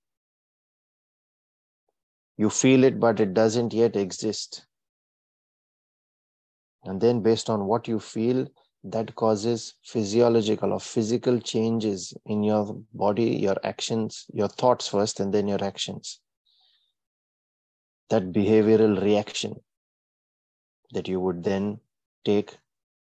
You 2.37 2.49
feel 2.49 2.83
it, 2.85 2.99
but 2.99 3.19
it 3.19 3.33
doesn't 3.33 3.73
yet 3.73 3.95
exist. 3.95 4.65
And 6.83 7.01
then, 7.01 7.21
based 7.21 7.49
on 7.49 7.65
what 7.65 7.87
you 7.87 7.99
feel, 7.99 8.47
that 8.83 9.15
causes 9.15 9.75
physiological 9.83 10.73
or 10.73 10.79
physical 10.79 11.39
changes 11.39 12.13
in 12.25 12.43
your 12.43 12.81
body, 12.93 13.35
your 13.35 13.57
actions, 13.63 14.25
your 14.33 14.47
thoughts 14.47 14.87
first, 14.87 15.19
and 15.19 15.33
then 15.33 15.47
your 15.47 15.63
actions. 15.63 16.19
That 18.09 18.31
behavioral 18.31 19.01
reaction 19.01 19.55
that 20.93 21.07
you 21.07 21.19
would 21.19 21.43
then 21.43 21.79
take 22.25 22.57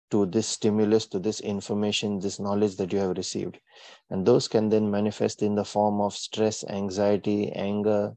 to 0.10 0.25
this 0.25 0.48
stimulus, 0.48 1.05
to 1.07 1.19
this 1.19 1.41
information, 1.41 2.19
this 2.19 2.39
knowledge 2.39 2.77
that 2.77 2.91
you 2.91 3.00
have 3.00 3.17
received. 3.17 3.60
And 4.10 4.25
those 4.25 4.48
can 4.48 4.69
then 4.69 4.89
manifest 4.89 5.41
in 5.41 5.55
the 5.55 5.65
form 5.65 6.01
of 6.01 6.13
stress, 6.13 6.63
anxiety, 6.63 7.51
anger, 7.51 8.15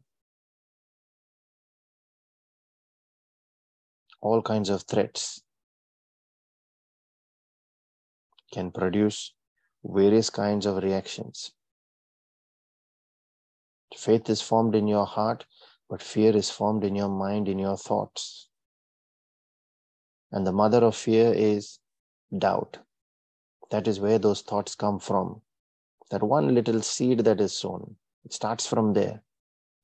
all 4.20 4.42
kinds 4.42 4.70
of 4.70 4.82
threats 4.82 5.42
can 8.52 8.70
produce 8.70 9.32
various 9.84 10.30
kinds 10.30 10.66
of 10.66 10.82
reactions. 10.82 11.52
Faith 13.96 14.30
is 14.30 14.40
formed 14.40 14.74
in 14.74 14.86
your 14.86 15.06
heart, 15.06 15.46
but 15.88 16.02
fear 16.02 16.36
is 16.36 16.50
formed 16.50 16.84
in 16.84 16.94
your 16.94 17.08
mind, 17.08 17.48
in 17.48 17.58
your 17.58 17.76
thoughts. 17.76 18.48
And 20.30 20.46
the 20.46 20.52
mother 20.52 20.84
of 20.84 20.94
fear 20.94 21.32
is 21.34 21.80
doubt. 22.36 22.78
That 23.70 23.88
is 23.88 23.98
where 23.98 24.18
those 24.18 24.42
thoughts 24.42 24.74
come 24.74 25.00
from. 25.00 25.42
That 26.10 26.22
one 26.22 26.54
little 26.54 26.82
seed 26.82 27.20
that 27.20 27.40
is 27.40 27.52
sown, 27.52 27.96
it 28.24 28.32
starts 28.32 28.66
from 28.66 28.92
there. 28.92 29.22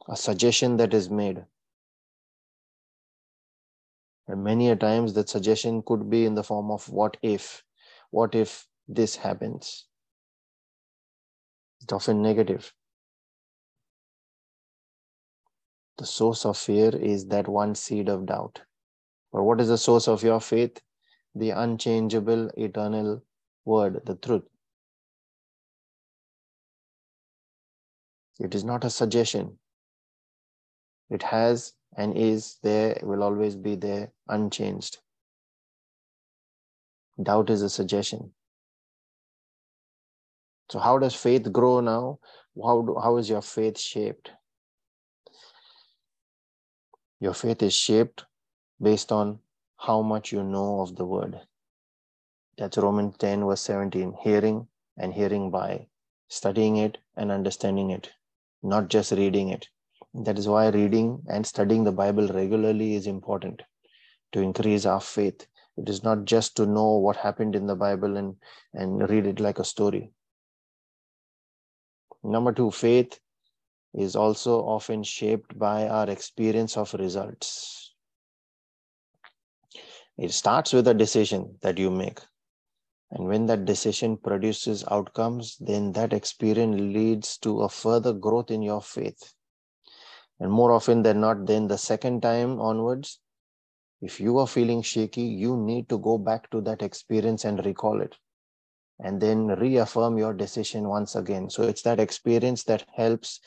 A 0.09 0.17
suggestion 0.17 0.77
that 0.77 0.95
is 0.95 1.11
made. 1.11 1.45
And 4.29 4.43
many 4.43 4.71
a 4.71 4.77
times 4.77 5.15
that 5.15 5.29
suggestion 5.29 5.83
could 5.83 6.09
be 6.11 6.25
in 6.25 6.35
the 6.35 6.45
form 6.45 6.71
of 6.71 6.89
what 6.89 7.17
if, 7.23 7.65
what 8.11 8.35
if 8.35 8.67
this 8.89 9.17
happens? 9.17 9.87
It's 11.81 11.93
often 11.93 12.23
negative. 12.23 12.73
The 15.99 16.07
source 16.07 16.45
of 16.45 16.59
fear 16.59 16.95
is 16.95 17.27
that 17.29 17.49
one 17.49 17.75
seed 17.75 18.09
of 18.09 18.27
doubt. 18.27 18.63
But 19.33 19.45
what 19.45 19.61
is 19.61 19.69
the 19.69 19.79
source 19.79 20.09
of 20.09 20.23
your 20.23 20.41
faith? 20.41 20.81
The 21.35 21.51
unchangeable, 21.51 22.51
eternal 22.57 23.23
word, 23.65 24.01
the 24.05 24.15
truth. 24.17 24.45
It 28.39 28.55
is 28.55 28.65
not 28.65 28.85
a 28.85 28.91
suggestion. 28.91 29.59
It 31.09 31.23
has 31.23 31.73
and 31.97 32.17
is 32.17 32.59
there, 32.63 32.99
will 33.03 33.23
always 33.23 33.57
be 33.57 33.75
there, 33.75 34.13
unchanged. 34.29 34.99
Doubt 37.23 37.51
is 37.51 37.63
a 37.63 37.71
suggestion. 37.71 38.33
So, 40.71 40.79
how 40.79 40.99
does 40.99 41.15
faith 41.15 41.53
grow 41.53 41.81
now? 41.81 42.19
How, 42.63 42.83
do, 42.83 42.97
how 43.03 43.17
is 43.17 43.29
your 43.29 43.43
faith 43.43 43.79
shaped? 43.79 44.31
Your 47.21 47.35
faith 47.35 47.63
is 47.63 47.75
shaped 47.75 48.25
based 48.81 49.13
on 49.13 49.39
how 49.79 50.03
much 50.03 50.33
you 50.33 50.43
know 50.43 50.81
of 50.81 50.97
the 50.97 51.05
word. 51.05 51.41
That's 52.59 52.79
Romans 52.79 53.17
10, 53.19 53.45
verse 53.45 53.61
17 53.63 54.17
hearing 54.23 54.67
and 54.99 55.13
hearing 55.13 55.51
by, 55.51 55.87
studying 56.29 56.77
it 56.77 56.99
and 57.17 57.31
understanding 57.31 57.91
it, 57.91 58.11
not 58.63 58.89
just 58.89 59.13
reading 59.13 59.51
it. 59.51 59.69
That 60.15 60.39
is 60.39 60.49
why 60.49 60.69
reading 60.69 61.23
and 61.29 61.47
studying 61.47 61.85
the 61.85 61.93
Bible 61.93 62.29
regularly 62.29 62.95
is 62.95 63.07
important 63.07 63.63
to 64.33 64.41
increase 64.41 64.87
our 64.87 65.01
faith. 65.01 65.47
It 65.77 65.89
is 65.89 66.03
not 66.03 66.25
just 66.25 66.57
to 66.57 66.67
know 66.67 66.97
what 66.97 67.17
happened 67.17 67.55
in 67.55 67.67
the 67.67 67.77
Bible 67.77 68.17
and, 68.17 68.37
and 68.73 69.09
read 69.11 69.27
it 69.27 69.41
like 69.41 69.59
a 69.59 69.65
story. 69.65 70.11
Number 72.23 72.53
two, 72.53 72.71
faith 72.71 73.21
is 73.95 74.17
also 74.17 74.61
often 74.61 75.03
shaped 75.03 75.59
by 75.59 75.89
our 75.89 76.09
experience 76.09 76.77
of 76.77 76.95
results. 76.95 77.95
It 80.19 80.33
starts 80.33 80.73
with 80.73 80.89
a 80.89 80.95
decision 80.95 81.59
that 81.61 81.79
you 81.79 81.91
make. 81.91 82.21
And 83.11 83.27
when 83.27 83.47
that 83.47 83.67
decision 83.67 84.17
produces 84.17 84.85
outcomes, 84.91 85.57
then 85.61 85.93
that 85.93 86.13
experience 86.13 86.81
leads 86.81 87.39
to 87.39 87.63
a 87.63 87.69
further 87.69 88.13
growth 88.13 88.51
in 88.51 88.63
your 88.63 88.83
faith. 88.83 89.35
And 90.41 90.51
more 90.51 90.73
often 90.73 91.03
than 91.03 91.21
not, 91.21 91.47
then 91.47 91.69
the 91.69 91.79
second 91.79 92.23
time 92.23 92.61
onwards, 92.61 93.21
if 94.01 94.21
you 94.21 94.39
are 94.39 94.47
feeling 94.47 94.83
shaky, 94.83 95.23
you 95.23 95.57
need 95.57 95.89
to 95.89 95.99
go 95.99 96.19
back 96.19 96.51
to 96.51 96.61
that 96.63 96.83
experience 96.83 97.45
and 97.45 97.65
recall 97.65 98.01
it 98.01 98.17
and 98.99 99.21
then 99.21 99.47
reaffirm 99.47 100.17
your 100.19 100.33
decision 100.33 100.89
once 100.89 101.15
again. 101.15 101.51
So 101.51 101.63
it's 101.63 101.83
that 101.83 102.01
experience 102.01 102.65
that 102.65 102.85
helps 102.95 103.41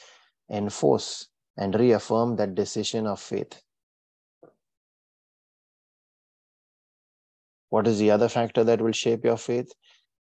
enforce 0.50 1.28
and 1.58 1.76
reaffirm 1.76 2.36
that 2.38 2.56
decision 2.56 3.08
of 3.08 3.20
faith. 3.20 3.62
What 7.70 7.88
is 7.88 8.00
the 8.00 8.12
other 8.12 8.30
factor 8.30 8.64
that 8.64 8.82
will 8.82 8.92
shape 8.92 9.24
your 9.24 9.38
faith? 9.38 9.72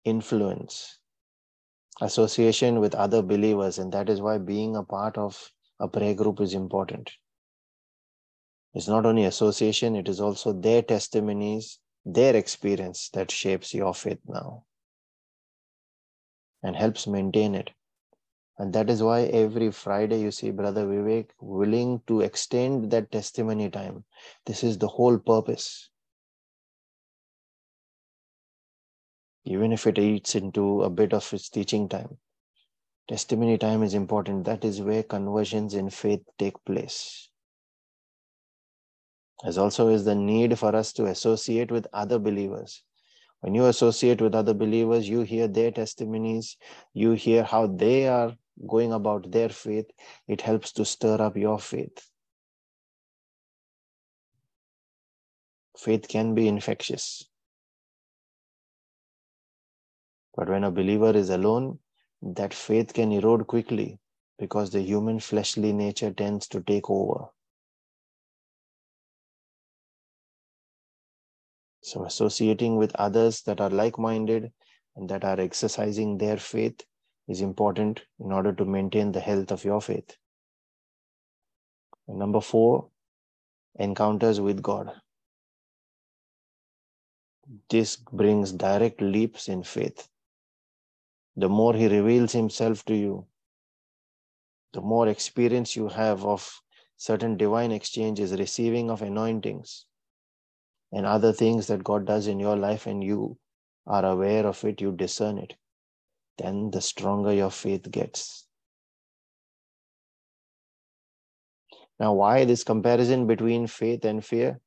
Influence, 0.04 0.98
association 2.00 2.80
with 2.80 2.94
other 2.94 3.22
believers. 3.22 3.78
And 3.78 3.92
that 3.92 4.08
is 4.08 4.20
why 4.20 4.38
being 4.38 4.76
a 4.76 4.82
part 4.82 5.16
of 5.16 5.50
a 5.80 5.88
prayer 5.88 6.14
group 6.14 6.40
is 6.40 6.54
important. 6.54 7.10
It's 8.74 8.88
not 8.88 9.06
only 9.06 9.24
association, 9.24 9.96
it 9.96 10.08
is 10.08 10.20
also 10.20 10.52
their 10.52 10.82
testimonies, 10.82 11.78
their 12.04 12.36
experience 12.36 13.08
that 13.14 13.30
shapes 13.30 13.74
your 13.74 13.94
faith 13.94 14.20
now 14.26 14.64
and 16.62 16.76
helps 16.76 17.06
maintain 17.06 17.54
it. 17.54 17.70
And 18.58 18.72
that 18.72 18.90
is 18.90 19.02
why 19.02 19.22
every 19.22 19.70
Friday 19.70 20.20
you 20.20 20.32
see 20.32 20.50
Brother 20.50 20.84
Vivek 20.84 21.30
willing 21.40 22.02
to 22.08 22.22
extend 22.22 22.90
that 22.90 23.12
testimony 23.12 23.70
time. 23.70 24.04
This 24.46 24.64
is 24.64 24.78
the 24.78 24.88
whole 24.88 25.18
purpose. 25.18 25.88
Even 29.44 29.72
if 29.72 29.86
it 29.86 29.98
eats 29.98 30.34
into 30.34 30.82
a 30.82 30.90
bit 30.90 31.14
of 31.14 31.30
his 31.30 31.48
teaching 31.48 31.88
time, 31.88 32.18
testimony 33.08 33.56
time 33.56 33.82
is 33.82 33.94
important. 33.94 34.44
That 34.44 34.64
is 34.64 34.82
where 34.82 35.04
conversions 35.04 35.74
in 35.74 35.88
faith 35.88 36.22
take 36.36 36.62
place. 36.64 37.27
As 39.44 39.56
also 39.58 39.88
is 39.88 40.04
the 40.04 40.14
need 40.14 40.58
for 40.58 40.74
us 40.74 40.92
to 40.94 41.06
associate 41.06 41.70
with 41.70 41.86
other 41.92 42.18
believers 42.18 42.82
when 43.40 43.54
you 43.54 43.66
associate 43.66 44.20
with 44.20 44.34
other 44.34 44.54
believers, 44.54 45.08
you 45.08 45.20
hear 45.22 45.46
their 45.46 45.70
testimonies, 45.70 46.56
you 46.92 47.12
hear 47.12 47.44
how 47.44 47.68
they 47.68 48.08
are 48.08 48.36
going 48.66 48.92
about 48.92 49.30
their 49.30 49.48
faith. 49.48 49.86
It 50.26 50.40
helps 50.40 50.72
to 50.72 50.84
stir 50.84 51.22
up 51.22 51.36
your 51.36 51.60
faith. 51.60 52.10
Faith 55.76 56.08
can 56.08 56.34
be 56.34 56.48
infectious. 56.48 57.28
But 60.34 60.48
when 60.48 60.64
a 60.64 60.72
believer 60.72 61.16
is 61.16 61.30
alone, 61.30 61.78
that 62.22 62.52
faith 62.52 62.92
can 62.92 63.12
erode 63.12 63.46
quickly 63.46 64.00
because 64.38 64.70
the 64.70 64.80
human 64.80 65.20
fleshly 65.20 65.72
nature 65.72 66.12
tends 66.12 66.48
to 66.48 66.60
take 66.60 66.90
over. 66.90 67.26
So, 71.80 72.04
associating 72.04 72.76
with 72.76 72.94
others 72.96 73.42
that 73.42 73.60
are 73.60 73.70
like 73.70 73.98
minded 73.98 74.52
and 74.96 75.08
that 75.08 75.24
are 75.24 75.40
exercising 75.40 76.18
their 76.18 76.36
faith 76.36 76.82
is 77.28 77.40
important 77.40 78.02
in 78.18 78.32
order 78.32 78.52
to 78.52 78.64
maintain 78.64 79.12
the 79.12 79.20
health 79.20 79.52
of 79.52 79.64
your 79.64 79.80
faith. 79.80 80.16
And 82.08 82.18
number 82.18 82.40
four, 82.40 82.88
encounters 83.78 84.40
with 84.40 84.62
God. 84.62 84.92
This 87.70 87.96
brings 87.96 88.52
direct 88.52 89.00
leaps 89.00 89.48
in 89.48 89.62
faith. 89.62 90.08
The 91.36 91.48
more 91.48 91.74
He 91.74 91.86
reveals 91.86 92.32
Himself 92.32 92.84
to 92.86 92.94
you, 92.96 93.26
the 94.72 94.80
more 94.80 95.08
experience 95.08 95.76
you 95.76 95.88
have 95.88 96.24
of 96.24 96.60
certain 96.96 97.36
divine 97.36 97.72
exchanges, 97.72 98.32
receiving 98.32 98.90
of 98.90 99.02
anointings, 99.02 99.86
and 100.92 101.06
other 101.06 101.32
things 101.32 101.66
that 101.66 101.84
God 101.84 102.06
does 102.06 102.26
in 102.26 102.40
your 102.40 102.56
life 102.56 102.86
and 102.86 103.02
you 103.02 103.38
are 103.86 104.04
aware 104.04 104.46
of 104.46 104.64
it, 104.64 104.80
you 104.80 104.92
discern 104.92 105.38
it, 105.38 105.54
then 106.38 106.70
the 106.70 106.80
stronger 106.80 107.32
your 107.32 107.50
faith 107.50 107.90
gets. 107.90 108.46
Now, 112.00 112.12
why 112.12 112.44
this 112.44 112.62
comparison 112.62 113.26
between 113.26 113.66
faith 113.66 114.04
and 114.04 114.24
fear? 114.24 114.60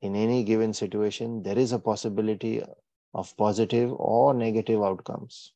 In 0.00 0.16
any 0.16 0.42
given 0.42 0.72
situation, 0.72 1.44
there 1.44 1.58
is 1.58 1.72
a 1.72 1.78
possibility 1.78 2.62
of 3.14 3.36
positive 3.36 3.92
or 3.92 4.34
negative 4.34 4.82
outcomes. 4.82 5.52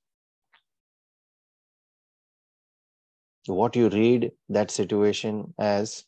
What 3.47 3.75
you 3.75 3.89
read 3.89 4.33
that 4.49 4.71
situation 4.71 5.55
as 5.59 6.05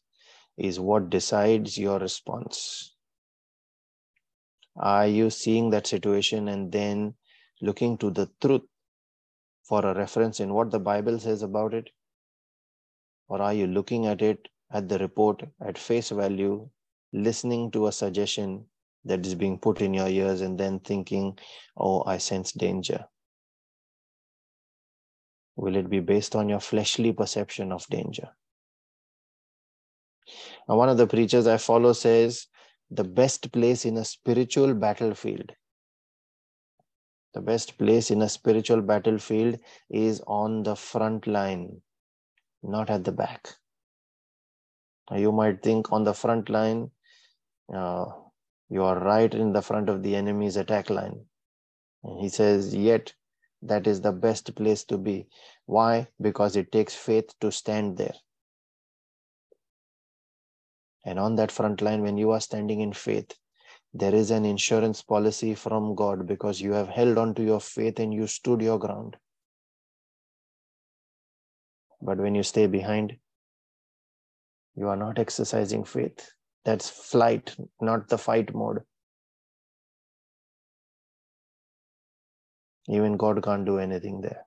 is 0.57 0.79
what 0.79 1.11
decides 1.11 1.79
your 1.79 1.99
response. 1.99 2.88
Are 4.79 5.09
you 5.09 5.31
seeing 5.31 5.71
that 5.71 5.87
situation 5.87 6.49
and 6.49 6.71
then 6.71 7.15
looking 7.61 7.99
to 7.99 8.11
the 8.11 8.31
truth 8.41 8.63
for 9.65 9.85
a 9.85 9.95
reference 9.95 10.39
in 10.41 10.55
what 10.55 10.71
the 10.71 10.79
Bible 10.79 11.19
says 11.19 11.43
about 11.43 11.75
it? 11.75 11.91
Or 13.29 13.43
are 13.43 13.53
you 13.53 13.67
looking 13.67 14.07
at 14.07 14.23
it 14.23 14.49
at 14.71 14.89
the 14.89 14.99
report 14.99 15.43
at 15.61 15.77
face 15.77 16.11
value, 16.11 16.69
listening 17.13 17.71
to 17.73 17.89
a 17.89 17.93
suggestion 17.93 18.67
that 19.05 19.27
is 19.27 19.35
being 19.35 19.59
put 19.59 19.81
in 19.81 19.95
your 19.95 20.09
ears 20.09 20.43
and 20.43 20.59
then 20.59 20.79
thinking, 20.81 21.39
oh, 21.77 22.05
I 22.07 22.19
sense 22.19 22.53
danger? 22.53 23.05
Will 25.57 25.75
it 25.75 25.91
be 25.91 26.01
based 26.01 26.37
on 26.37 26.49
your 26.49 26.61
fleshly 26.61 27.13
perception 27.13 27.73
of 27.73 27.85
danger? 27.89 28.29
Now, 30.69 30.77
one 30.77 30.89
of 30.89 30.99
the 30.99 31.07
preachers 31.07 31.47
I 31.47 31.57
follow 31.57 31.93
says 31.95 32.47
the 32.91 33.05
best 33.05 33.53
place 33.53 33.85
in 33.85 33.97
a 33.99 34.05
spiritual 34.05 34.75
battlefield, 34.75 35.53
the 37.35 37.41
best 37.41 37.77
place 37.79 38.11
in 38.11 38.23
a 38.23 38.29
spiritual 38.29 38.83
battlefield 38.83 39.59
is 39.91 40.23
on 40.27 40.63
the 40.63 40.75
front 40.75 41.27
line, 41.27 41.83
not 42.63 42.91
at 42.91 43.05
the 43.05 43.13
back. 43.13 43.49
You 45.15 45.33
might 45.33 45.63
think 45.63 45.93
on 45.93 46.05
the 46.05 46.15
front 46.15 46.49
line, 46.49 46.91
uh, 47.75 48.07
you 48.71 48.83
are 48.83 48.99
right 48.99 49.33
in 49.33 49.53
the 49.53 49.63
front 49.63 49.89
of 49.89 50.03
the 50.03 50.17
enemy's 50.17 50.57
attack 50.57 50.91
line. 50.91 51.27
And 52.05 52.21
he 52.21 52.29
says, 52.29 52.75
yet 52.75 53.13
that 53.63 53.87
is 53.87 54.01
the 54.01 54.13
best 54.13 54.55
place 54.55 54.85
to 54.85 54.99
be. 54.99 55.27
Why? 55.67 56.09
Because 56.21 56.57
it 56.57 56.73
takes 56.73 56.95
faith 56.95 57.31
to 57.41 57.51
stand 57.51 57.97
there. 57.97 58.15
And 61.09 61.19
on 61.19 61.37
that 61.37 61.51
front 61.51 61.81
line, 61.81 62.03
when 62.03 62.19
you 62.19 62.33
are 62.33 62.41
standing 62.41 62.81
in 62.81 62.93
faith, 62.93 63.33
there 63.95 64.15
is 64.15 64.31
an 64.31 64.45
insurance 64.45 65.01
policy 65.01 65.55
from 65.55 65.95
God 65.95 66.27
because 66.27 66.61
you 66.61 66.73
have 66.73 66.89
held 66.89 67.17
on 67.17 67.35
to 67.37 67.43
your 67.43 67.61
faith 67.61 67.99
and 67.99 68.13
you 68.13 68.27
stood 68.27 68.61
your 68.61 68.79
ground. 68.79 69.17
But 72.03 72.19
when 72.19 72.35
you 72.35 72.43
stay 72.43 72.67
behind, 72.67 73.17
you 74.77 74.89
are 74.89 74.97
not 74.97 75.19
exercising 75.19 75.85
faith. 75.85 76.31
That's 76.67 76.91
flight, 76.91 77.57
not 77.81 78.09
the 78.09 78.19
fight 78.19 78.55
mode. 78.55 78.83
Even 82.87 83.17
God 83.17 83.43
can't 83.43 83.65
do 83.65 83.79
anything 83.79 84.21
there. 84.21 84.45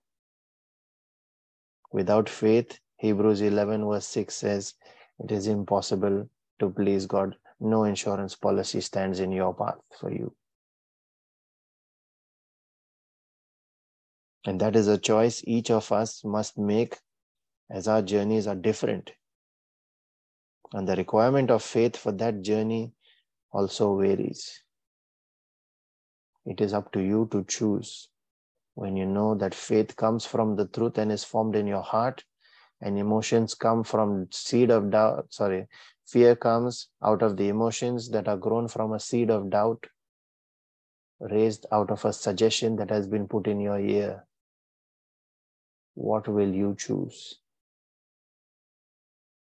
Without 1.92 2.30
faith, 2.30 2.80
Hebrews 2.98 3.42
11, 3.42 3.84
verse 3.84 4.06
6 4.06 4.36
says, 4.36 4.76
it 5.18 5.32
is 5.32 5.48
impossible 5.48 6.30
to 6.62 6.70
please 6.70 7.06
God. 7.06 7.36
No 7.60 7.84
insurance 7.84 8.36
policy 8.36 8.82
stands 8.82 9.20
in 9.20 9.32
your 9.32 9.54
path 9.54 9.80
for 10.00 10.12
you. 10.12 10.34
And 14.46 14.60
that 14.62 14.76
is 14.76 14.88
a 14.88 14.98
choice 14.98 15.44
each 15.46 15.70
of 15.70 15.92
us 15.92 16.24
must 16.24 16.58
make 16.58 16.98
as 17.70 17.88
our 17.88 18.02
journeys 18.02 18.48
are 18.48 18.56
different. 18.56 19.12
And 20.74 20.88
the 20.88 20.96
requirement 20.96 21.52
of 21.52 21.62
faith 21.62 21.98
for 21.98 22.12
that 22.14 22.42
journey 22.42 22.94
also 23.52 24.00
varies. 24.00 24.64
It 26.46 26.62
is 26.62 26.74
up 26.74 26.92
to 26.94 27.02
you 27.02 27.28
to 27.32 27.44
choose 27.44 28.10
when 28.76 28.96
you 28.98 29.06
know 29.06 29.36
that 29.36 29.54
faith 29.54 29.96
comes 29.96 30.26
from 30.26 30.56
the 30.56 30.66
truth 30.68 30.98
and 30.98 31.12
is 31.12 31.24
formed 31.24 31.56
in 31.56 31.68
your 31.68 31.84
heart 31.84 32.24
and 32.82 32.98
emotions 32.98 33.54
come 33.54 33.84
from 33.84 34.28
seed 34.32 34.72
of 34.72 34.90
doubt 34.90 35.28
sorry 35.30 35.68
fear 36.12 36.36
comes 36.36 36.80
out 37.04 37.22
of 37.28 37.38
the 37.38 37.48
emotions 37.50 38.10
that 38.16 38.28
are 38.28 38.38
grown 38.38 38.68
from 38.68 38.94
a 38.94 39.00
seed 39.00 39.30
of 39.30 39.50
doubt 39.50 39.88
raised 41.36 41.66
out 41.72 41.92
of 41.92 42.04
a 42.06 42.14
suggestion 42.14 42.76
that 42.76 42.90
has 42.90 43.08
been 43.08 43.28
put 43.28 43.48
in 43.48 43.60
your 43.60 43.80
ear 43.80 44.26
what 45.94 46.28
will 46.28 46.54
you 46.64 46.76
choose 46.78 47.22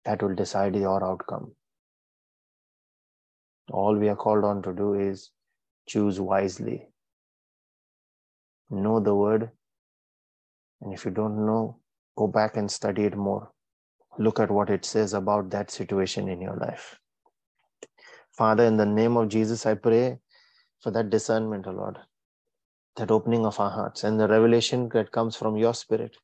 that 0.05 0.21
will 0.23 0.35
decide 0.35 0.75
your 0.75 1.03
outcome 1.11 1.51
all 3.71 3.95
we 3.95 4.09
are 4.09 4.21
called 4.27 4.43
on 4.43 4.61
to 4.61 4.73
do 4.73 4.93
is 5.07 5.31
choose 5.87 6.19
wisely 6.19 6.77
know 8.69 8.99
the 8.99 9.15
word. 9.15 9.49
And 10.81 10.93
if 10.93 11.05
you 11.05 11.11
don't 11.11 11.45
know, 11.45 11.79
go 12.15 12.27
back 12.27 12.57
and 12.57 12.69
study 12.69 13.03
it 13.03 13.15
more. 13.15 13.51
Look 14.17 14.39
at 14.39 14.51
what 14.51 14.69
it 14.69 14.85
says 14.85 15.13
about 15.13 15.49
that 15.51 15.71
situation 15.71 16.27
in 16.27 16.41
your 16.41 16.55
life. 16.55 16.99
Father, 18.31 18.65
in 18.65 18.77
the 18.77 18.85
name 18.85 19.17
of 19.17 19.29
Jesus, 19.29 19.65
I 19.65 19.75
pray 19.75 20.19
for 20.81 20.91
that 20.91 21.09
discernment, 21.09 21.67
O 21.67 21.71
Lord, 21.71 21.97
that 22.95 23.11
opening 23.11 23.45
of 23.45 23.59
our 23.59 23.71
hearts 23.71 24.03
and 24.03 24.19
the 24.19 24.27
revelation 24.27 24.89
that 24.93 25.11
comes 25.11 25.35
from 25.35 25.57
your 25.57 25.73
spirit 25.73 26.17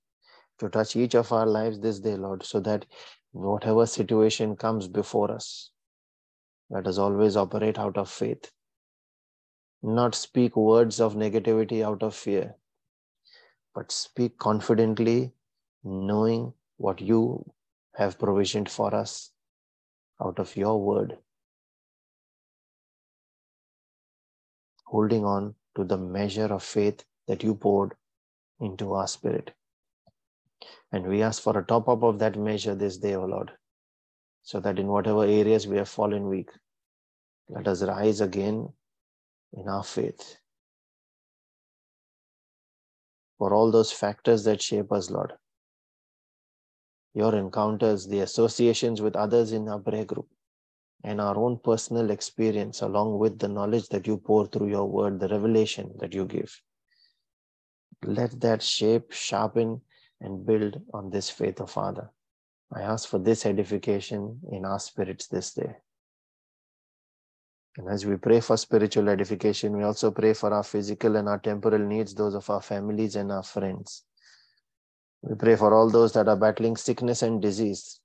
to 0.60 0.70
touch 0.70 0.96
each 0.96 1.16
of 1.16 1.32
our 1.32 1.46
lives 1.46 1.80
this 1.80 2.00
day, 2.00 2.16
Lord, 2.16 2.44
so 2.44 2.60
that 2.62 2.86
whatever 3.32 3.86
situation 3.86 4.56
comes 4.56 4.88
before 4.88 5.32
us, 5.32 5.72
let 6.70 6.88
us 6.88 6.98
always 6.98 7.36
operate 7.36 7.78
out 7.80 7.98
of 7.98 8.10
faith 8.10 8.52
not 9.84 10.16
speak 10.16 10.56
words 10.56 11.02
of 11.02 11.16
negativity 11.16 11.84
out 11.86 12.02
of 12.02 12.16
fear, 12.16 12.56
but 13.76 13.92
speak 13.92 14.38
confidently, 14.38 15.34
knowing 15.84 16.54
what 16.78 17.02
you 17.02 17.44
have 17.96 18.20
provisioned 18.20 18.70
for 18.70 18.94
us 18.94 19.32
out 20.22 20.40
of 20.40 20.56
your 20.56 20.82
word. 20.82 21.18
Holding 24.86 25.26
on 25.26 25.56
to 25.76 25.84
the 25.84 25.98
measure 25.98 26.46
of 26.54 26.64
faith 26.64 27.04
that 27.28 27.44
you 27.44 27.56
poured 27.56 27.94
into 28.60 28.94
our 28.94 29.08
spirit. 29.08 29.52
And 30.92 31.08
we 31.08 31.24
ask 31.24 31.42
for 31.42 31.58
a 31.58 31.66
top 31.66 31.90
up 31.90 32.04
of 32.04 32.20
that 32.20 32.38
measure 32.38 32.76
this 32.76 32.98
day, 32.98 33.16
O 33.16 33.26
Lord, 33.26 33.52
so 34.44 34.60
that 34.60 34.80
in 34.80 34.88
whatever 34.88 35.24
areas 35.24 35.68
we 35.68 35.78
have 35.78 35.90
fallen 35.90 36.28
weak, 36.28 36.50
let 37.50 37.68
us 37.68 37.82
rise 37.84 38.22
again 38.22 38.70
in 39.54 39.68
our 39.68 39.84
faith. 39.84 40.38
For 43.38 43.54
all 43.54 43.72
those 43.72 43.92
factors 43.92 44.44
that 44.46 44.62
shape 44.62 44.92
us, 44.92 45.10
Lord. 45.10 45.34
Your 47.14 47.36
encounters, 47.36 48.08
the 48.08 48.22
associations 48.22 49.02
with 49.02 49.16
others 49.16 49.52
in 49.52 49.68
our 49.70 49.80
prayer 49.80 50.06
group, 50.06 50.28
and 51.04 51.22
our 51.22 51.38
own 51.38 51.60
personal 51.64 52.10
experience, 52.10 52.82
along 52.82 53.20
with 53.20 53.40
the 53.40 53.48
knowledge 53.48 53.90
that 53.90 54.08
you 54.08 54.18
pour 54.18 54.48
through 54.48 54.70
your 54.70 54.86
word, 54.86 55.20
the 55.20 55.28
revelation 55.28 55.94
that 56.00 56.14
you 56.14 56.26
give. 56.26 56.60
Let 58.04 58.40
that 58.42 58.64
shape, 58.64 59.12
sharpen, 59.12 59.82
and 60.22 60.46
build 60.46 60.82
on 60.94 61.10
this 61.10 61.30
faith 61.30 61.60
of 61.60 61.72
Father. 61.72 62.10
I 62.76 62.82
ask 62.82 63.08
for 63.08 63.20
this 63.20 63.46
edification 63.46 64.40
in 64.52 64.66
our 64.66 64.80
spirits 64.80 65.28
this 65.28 65.54
day. 65.54 65.76
And 67.78 67.90
as 67.90 68.06
we 68.06 68.18
pray 68.18 68.40
for 68.40 68.56
spiritual 68.58 69.10
edification, 69.10 69.76
we 69.76 69.84
also 69.84 70.12
pray 70.12 70.34
for 70.34 70.54
our 70.54 70.64
physical 70.64 71.16
and 71.16 71.28
our 71.28 71.40
temporal 71.40 71.80
needs, 71.80 72.14
those 72.14 72.36
of 72.36 72.50
our 72.50 72.62
families 72.62 73.16
and 73.16 73.32
our 73.32 73.44
friends. 73.44 74.04
We 75.26 75.36
pray 75.36 75.56
for 75.56 75.74
all 75.74 75.90
those 75.90 76.12
that 76.14 76.28
are 76.28 76.36
battling 76.36 76.76
sickness 76.76 77.22
and 77.22 77.42
disease, 77.42 78.02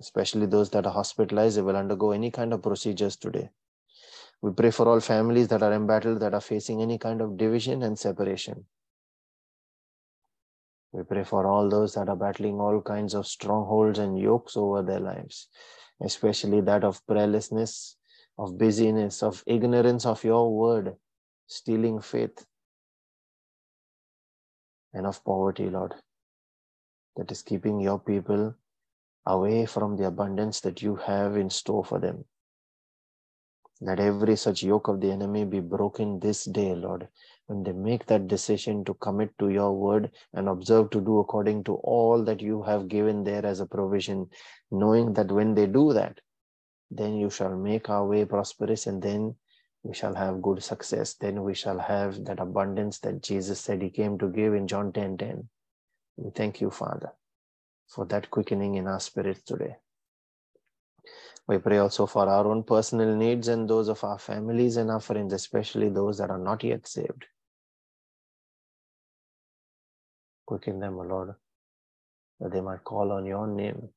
especially 0.00 0.46
those 0.46 0.70
that 0.70 0.86
are 0.86 0.92
hospitalized, 0.92 1.58
they 1.58 1.62
will 1.62 1.76
undergo 1.76 2.12
any 2.12 2.30
kind 2.30 2.54
of 2.54 2.62
procedures 2.62 3.16
today. 3.16 3.50
We 4.40 4.52
pray 4.52 4.70
for 4.70 4.88
all 4.88 5.00
families 5.00 5.48
that 5.48 5.62
are 5.62 5.74
embattled, 5.74 6.20
that 6.20 6.32
are 6.32 6.40
facing 6.40 6.80
any 6.80 6.96
kind 6.96 7.20
of 7.20 7.36
division 7.36 7.82
and 7.82 7.98
separation. 7.98 8.64
We 10.92 11.02
pray 11.02 11.22
for 11.22 11.46
all 11.46 11.68
those 11.68 11.92
that 11.94 12.08
are 12.08 12.16
battling 12.16 12.60
all 12.60 12.80
kinds 12.80 13.12
of 13.14 13.26
strongholds 13.26 13.98
and 13.98 14.18
yokes 14.18 14.56
over 14.56 14.82
their 14.82 15.00
lives, 15.00 15.48
especially 16.02 16.62
that 16.62 16.82
of 16.82 17.04
prayerlessness, 17.06 17.96
of 18.38 18.56
busyness, 18.56 19.22
of 19.22 19.44
ignorance 19.46 20.06
of 20.06 20.24
your 20.24 20.50
word, 20.50 20.96
stealing 21.46 22.00
faith, 22.00 22.46
and 24.94 25.06
of 25.06 25.22
poverty, 25.22 25.68
Lord, 25.68 25.94
that 27.16 27.30
is 27.30 27.42
keeping 27.42 27.80
your 27.80 27.98
people 27.98 28.54
away 29.26 29.66
from 29.66 29.96
the 29.96 30.06
abundance 30.06 30.60
that 30.60 30.82
you 30.82 30.96
have 30.96 31.36
in 31.36 31.50
store 31.50 31.84
for 31.84 31.98
them. 31.98 32.24
Let 33.80 34.00
every 34.00 34.36
such 34.36 34.62
yoke 34.62 34.88
of 34.88 35.00
the 35.00 35.10
enemy 35.10 35.44
be 35.44 35.60
broken 35.60 36.18
this 36.18 36.44
day, 36.44 36.74
Lord, 36.74 37.08
when 37.46 37.62
they 37.62 37.72
make 37.72 38.06
that 38.06 38.26
decision 38.26 38.84
to 38.86 38.94
commit 38.94 39.38
to 39.38 39.50
your 39.50 39.72
word 39.72 40.10
and 40.32 40.48
observe 40.48 40.90
to 40.90 41.00
do 41.00 41.18
according 41.18 41.64
to 41.64 41.74
all 41.74 42.24
that 42.24 42.40
you 42.40 42.62
have 42.62 42.88
given 42.88 43.22
there 43.22 43.44
as 43.44 43.60
a 43.60 43.66
provision, 43.66 44.30
knowing 44.70 45.12
that 45.12 45.30
when 45.30 45.54
they 45.54 45.66
do 45.66 45.92
that, 45.92 46.20
then 46.90 47.14
you 47.14 47.28
shall 47.28 47.54
make 47.54 47.90
our 47.90 48.06
way 48.06 48.24
prosperous 48.24 48.86
and 48.86 49.02
then 49.02 49.34
we 49.82 49.94
shall 49.94 50.14
have 50.14 50.42
good 50.42 50.62
success. 50.62 51.14
Then 51.14 51.42
we 51.42 51.54
shall 51.54 51.78
have 51.78 52.24
that 52.24 52.40
abundance 52.40 52.98
that 53.00 53.22
Jesus 53.22 53.60
said 53.60 53.82
he 53.82 53.90
came 53.90 54.18
to 54.18 54.28
give 54.28 54.54
in 54.54 54.66
John 54.66 54.92
10 54.92 55.18
10. 55.18 55.48
We 56.16 56.30
thank 56.30 56.60
you, 56.60 56.70
Father, 56.70 57.12
for 57.88 58.06
that 58.06 58.30
quickening 58.30 58.76
in 58.76 58.86
our 58.86 59.00
spirits 59.00 59.42
today. 59.42 59.76
We 61.46 61.58
pray 61.58 61.78
also 61.78 62.06
for 62.06 62.28
our 62.28 62.46
own 62.46 62.64
personal 62.64 63.14
needs 63.14 63.48
and 63.48 63.68
those 63.68 63.88
of 63.88 64.02
our 64.02 64.18
families 64.18 64.76
and 64.76 64.90
our 64.90 65.00
friends, 65.00 65.32
especially 65.32 65.88
those 65.88 66.18
that 66.18 66.30
are 66.30 66.38
not 66.38 66.64
yet 66.64 66.88
saved. 66.88 67.26
Quicken 70.46 70.80
them, 70.80 70.98
O 70.98 71.02
Lord, 71.02 71.34
that 72.40 72.52
they 72.52 72.60
might 72.60 72.82
call 72.82 73.12
on 73.12 73.26
your 73.26 73.46
name. 73.46 73.88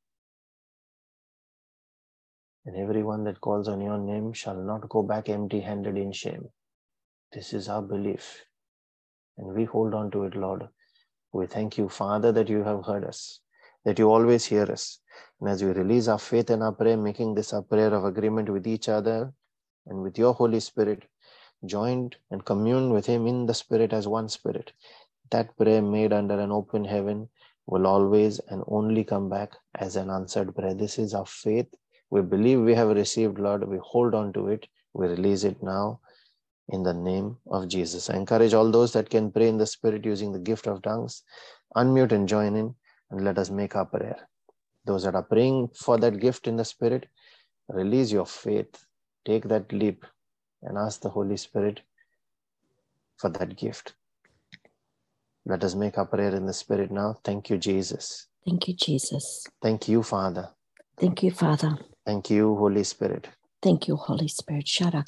And 2.66 2.78
everyone 2.78 3.24
that 3.24 3.42
calls 3.42 3.68
on 3.68 3.82
your 3.82 3.98
name 3.98 4.34
shall 4.34 4.62
not 4.62 4.90
go 4.90 5.02
back 5.02 5.30
empty 5.30 5.62
handed 5.62 5.98
in 5.98 6.12
shame. 6.12 6.50
This 7.32 7.54
is 7.54 7.70
our 7.70 7.82
belief. 7.82 8.46
And 9.38 9.56
we 9.56 9.64
hold 9.64 9.94
on 9.96 10.12
to 10.12 10.26
it, 10.26 10.36
Lord. 10.36 10.68
We 11.32 11.46
thank 11.46 11.78
you, 11.78 11.90
Father, 11.90 12.32
that 12.32 12.50
you 12.50 12.64
have 12.64 12.86
heard 12.86 13.04
us, 13.04 13.40
that 13.86 14.00
you 14.00 14.12
always 14.12 14.46
hear 14.46 14.64
us. 14.64 15.00
And 15.40 15.50
as 15.50 15.64
we 15.64 15.72
release 15.72 16.08
our 16.08 16.18
faith 16.20 16.50
and 16.50 16.64
our 16.64 16.72
prayer, 16.72 16.98
making 16.98 17.36
this 17.36 17.54
a 17.54 17.62
prayer 17.62 17.94
of 17.94 18.04
agreement 18.04 18.50
with 18.50 18.66
each 18.66 18.90
other 18.90 19.32
and 19.86 20.02
with 20.02 20.18
your 20.18 20.34
Holy 20.34 20.60
Spirit, 20.60 21.04
joined 21.66 22.16
and 22.32 22.44
commune 22.46 22.92
with 22.92 23.06
Him 23.06 23.28
in 23.28 23.46
the 23.46 23.54
Spirit 23.54 23.94
as 23.94 24.08
one 24.08 24.28
Spirit, 24.30 24.72
that 25.30 25.56
prayer 25.56 25.82
made 25.82 26.14
under 26.14 26.40
an 26.40 26.52
open 26.52 26.84
heaven 26.84 27.30
will 27.68 27.86
always 27.86 28.40
and 28.50 28.64
only 28.68 29.04
come 29.04 29.30
back 29.30 29.52
as 29.76 29.96
an 29.96 30.10
answered 30.10 30.56
prayer. 30.56 30.74
This 30.74 30.98
is 30.98 31.14
our 31.14 31.28
faith. 31.28 31.68
We 32.10 32.22
believe 32.22 32.62
we 32.62 32.74
have 32.74 32.90
received, 32.90 33.38
Lord. 33.38 33.68
We 33.68 33.78
hold 33.84 34.16
on 34.16 34.34
to 34.34 34.48
it. 34.48 34.68
We 34.94 35.08
release 35.08 35.44
it 35.44 35.62
now 35.62 36.00
in 36.70 36.84
the 36.84 36.94
name 36.94 37.38
of 37.50 37.68
Jesus. 37.68 38.10
I 38.10 38.16
encourage 38.16 38.54
all 38.54 38.72
those 38.72 38.94
that 38.94 39.10
can 39.10 39.32
pray 39.32 39.48
in 39.48 39.58
the 39.58 39.66
Spirit 39.66 40.06
using 40.06 40.32
the 40.32 40.40
gift 40.40 40.68
of 40.68 40.82
tongues, 40.82 41.24
unmute 41.76 42.12
and 42.12 42.28
join 42.28 42.56
in, 42.56 42.76
and 43.12 43.24
let 43.24 43.38
us 43.38 43.50
make 43.50 43.76
our 43.76 43.86
prayer. 43.86 44.28
Those 44.86 45.04
that 45.04 45.16
are 45.16 45.24
praying 45.24 45.70
for 45.76 45.98
that 45.98 46.20
gift 46.20 46.48
in 46.48 46.58
the 46.58 46.66
Spirit, 46.66 47.08
release 47.68 48.12
your 48.12 48.26
faith, 48.26 48.86
take 49.26 49.48
that 49.50 49.72
leap, 49.74 50.06
and 50.64 50.78
ask 50.78 51.02
the 51.02 51.10
Holy 51.10 51.38
Spirit 51.38 51.82
for 53.18 53.30
that 53.32 53.58
gift. 53.58 53.94
Let 55.46 55.64
us 55.64 55.76
make 55.76 55.98
our 55.98 56.06
prayer 56.06 56.36
in 56.36 56.46
the 56.46 56.54
Spirit 56.54 56.92
now. 56.92 57.18
Thank 57.24 57.50
you, 57.50 57.58
Jesus. 57.58 58.28
Thank 58.46 58.68
you, 58.68 58.76
Jesus. 58.76 59.46
Thank 59.62 59.88
you, 59.88 60.04
Father. 60.04 60.50
Thank 61.00 61.24
you, 61.24 61.32
Father. 61.32 61.78
Thank 62.06 62.30
you, 62.30 62.56
Holy 62.56 62.84
Spirit. 62.84 63.28
Thank 63.62 63.90
you, 63.90 63.98
Holy 63.98 64.30
Spirit. 64.30 64.66
Sharada 64.68 65.04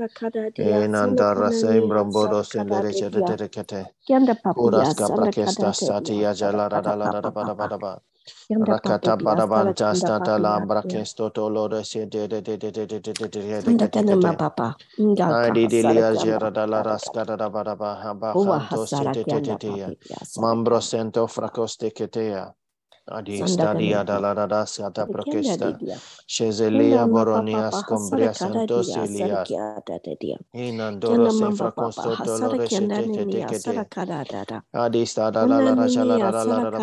En 0.58 0.96
andara 0.96 1.52
sembrambodo 1.52 2.44
sembrambodo 2.44 2.67
sara 2.70 2.84
kada 2.84 2.84
sendere 2.94 3.10
de 3.12 3.22
dedia. 3.24 3.36
de 3.38 3.38
de 3.38 3.50
kete. 3.50 3.90
Kianda 4.08 4.36
papa 4.36 4.70
ya 4.74 4.94
Kuraska 4.94 5.06
sanda 5.06 5.34
kada 5.34 5.64
brakesta 5.64 5.74
dedia. 5.80 5.86
sati 5.86 6.22
ya 6.22 6.34
Sara 6.40 6.62
kada 6.74 6.92
jalarada 6.92 6.96
larada 6.98 7.32
papa 7.32 7.32
bada 7.32 7.56
papa. 7.56 7.56
bada 7.56 7.78
ba. 7.80 8.00
Kianda 8.48 8.76
papa 8.84 9.08
Rakata 9.08 9.18
ya 9.30 9.42
sara 9.42 9.74
barabanta 9.74 9.90
kanda 9.90 10.10
stata 10.14 10.40
lambra 10.40 10.84
kesto 10.88 11.34
to 11.34 11.50
lore 11.50 11.84
se 11.86 12.06
de 12.08 12.28
de 12.28 12.42
de 12.42 12.58
de 12.58 12.72
de 12.72 12.88
de 12.88 13.00
de 13.02 13.14
de 13.14 13.30
de 13.30 13.62
de 13.64 13.64
Sanda 13.64 13.88
kete 13.88 13.92
kana 13.94 14.16
ma 14.18 14.34
kete. 14.34 14.42
papa. 14.42 14.68
Nga 15.00 15.28
Adi 23.10 23.48
stadia 23.48 24.04
dalarada 24.06 24.66
siata 24.68 25.08
prokesta. 25.08 25.80
Shezelia 26.28 27.08
boronias 27.08 27.84
combrias 27.86 28.40
santos 28.40 28.96
ilias. 28.98 29.60
Inandoro 30.54 31.30
sefra 31.30 31.72
consto 31.74 32.18
dolore 32.18 32.70
te. 33.64 33.88
Adi 34.74 35.06
stada 35.06 35.48
dalara 35.48 35.88
shalara 35.90 36.32
dalara 36.32 36.82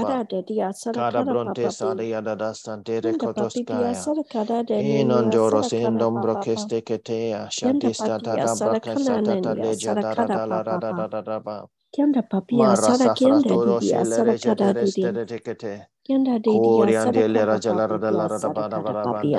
Kada 0.92 1.24
bronte 1.24 1.70
sadia 1.70 2.22
dada 2.22 2.54
santere 2.54 3.14
kotoskaya. 3.14 4.10
Inandoro 4.76 5.62
sendom 5.64 6.20
brokeste 6.20 6.82
ketea. 6.82 7.48
Shanti 7.50 7.94
stada 7.94 8.38
da 8.40 8.56
brakasata 8.56 9.54
leja 9.56 9.96
dalara 9.96 10.28
dalara 10.30 10.78
dalara. 10.80 11.68
¿Qué 11.94 12.02
onda, 12.02 12.22
papi? 12.22 12.60
Asada, 12.60 13.14
¿qué 13.14 13.24
onda, 13.26 13.56
Didi? 13.56 13.92
Asada, 13.92 14.34
cara, 14.38 14.74
Didi. 14.74 15.02
¿Qué 16.02 16.14
onda, 16.16 16.38
Didi? 16.40 16.82
Asada, 16.82 17.22
papi. 19.02 19.32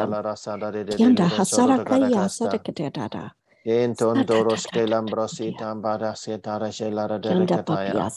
¿Qué 0.97 1.05
onda, 1.05 1.25
Hasara, 1.37 1.83
Kaya, 1.83 2.23
Asada, 2.23 2.59
Ketedada? 2.59 3.35
Enton 3.65 4.25
doros 4.25 4.67
ke 4.67 4.85
lambrosi 4.87 5.51
tambara 5.57 6.15
se 6.15 6.37
tara 6.37 6.71
she 6.71 6.89
lara 6.91 7.19
de 7.19 7.29
kataya. 7.45 8.09